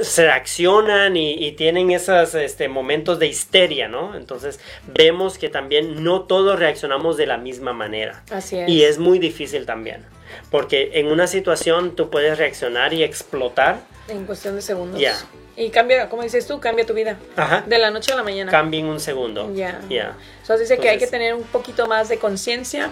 [0.00, 4.14] se reaccionan y, y tienen esos este, momentos de histeria, ¿no?
[4.16, 8.22] Entonces vemos que también no todos reaccionamos de la misma manera.
[8.30, 8.68] Así es.
[8.68, 10.04] Y es muy difícil también,
[10.50, 13.80] porque en una situación tú puedes reaccionar y explotar.
[14.08, 15.00] En cuestión de segundos.
[15.00, 15.14] Ya.
[15.56, 17.18] Y cambia, como dices tú, cambia tu vida.
[17.36, 17.62] Ajá.
[17.66, 18.50] De la noche a la mañana.
[18.50, 19.54] Cambia en un segundo.
[19.54, 19.80] Ya.
[19.88, 20.16] Ya.
[20.40, 22.90] Entonces dice que hay que tener un poquito más de conciencia.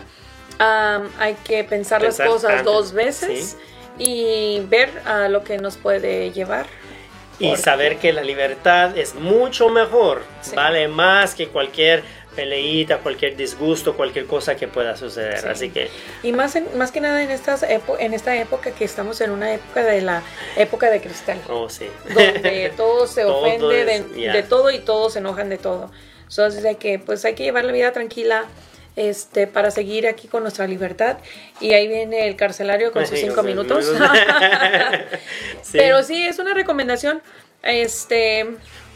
[0.59, 3.57] Hay que pensar, Pensar las cosas antes, dos veces
[3.98, 6.66] y ver a lo que nos puede llevar.
[7.41, 10.55] Y saber que la libertad es mucho mejor, Sí.
[10.55, 12.03] vale más que cualquier
[12.36, 15.41] peleita, cualquier disgusto, cualquier cosa que pueda suceder.
[15.41, 15.47] Sí.
[15.49, 15.91] Así que
[16.22, 19.30] Y más, en- más que nada en, estas epo- en esta época que estamos en
[19.30, 20.22] una época de la
[20.57, 21.38] época de cristal.
[21.49, 21.86] Oh, sí.
[22.14, 25.91] donde todo se Todo ofende es- de, todo y todos se enojan de todo.
[26.28, 28.45] Entonces hay que, pues hay que llevar la vida tranquila
[29.09, 31.18] este, para seguir aquí con nuestra libertad.
[31.61, 33.90] Y ahí viene el carcelario con sus cinco minutos.
[35.62, 35.78] Sí.
[35.78, 37.22] Pero sí, es una recomendación.
[37.62, 38.46] Este,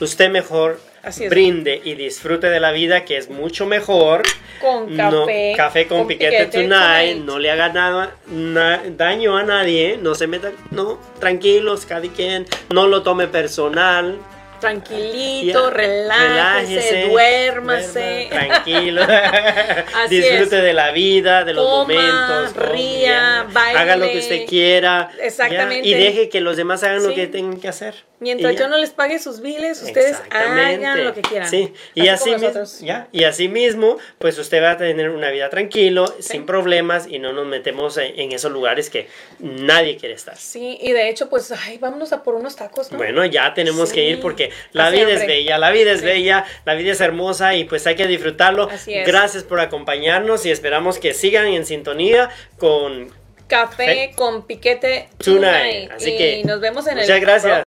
[0.01, 4.23] Usted mejor Así brinde y disfrute de la vida, que es mucho mejor.
[4.61, 5.53] con No, café.
[5.57, 6.71] café con, piquete, tonight,
[7.11, 7.25] tonight.
[7.25, 12.47] no le haga nada, na- daño a nadie, no se meta, no, tranquilos, cada quien,
[12.73, 14.19] no lo tome personal.
[14.65, 18.29] Tranquilito, Ya, relájese, duérmase.
[18.31, 18.31] duerma,
[18.65, 19.03] tranquilo.
[20.09, 20.51] Disfrute es.
[20.51, 22.71] de la vida, de los Coma, momentos.
[22.73, 23.71] ría, ya.
[23.81, 24.21] Haga lo que baile.
[24.21, 25.11] usted quiera.
[25.21, 25.87] Exactamente.
[25.89, 27.95] y deje que los demás hagan lo que tengan que hacer.
[28.21, 31.49] Mientras yo no les pague sus biles, ustedes hagan lo que quieran.
[31.51, 32.49] Sí, y así, mismo,
[33.13, 37.33] y así mismo, pues usted va a tener una vida tranquilo, sin problemas y no
[37.35, 39.09] nos metemos en, en esos lugares que
[39.41, 40.39] nadie quiere estar.
[40.39, 42.97] Sí, y de hecho, pues, ay, vámonos a por unos tacos, ¿no?
[42.99, 43.97] Bueno, ya tenemos Sí.
[43.97, 46.07] que ir porque la vida es bella, la vida es Sí.
[46.07, 48.69] bella, la vida es hermosa y pues hay que disfrutarlo.
[48.71, 49.07] Así es.
[49.07, 53.13] Gracias por acompañarnos y esperamos que sigan en sintonía con
[53.47, 55.91] Café con piquete Tonight.
[55.93, 57.63] Así y que nos vemos en el muchas gracias.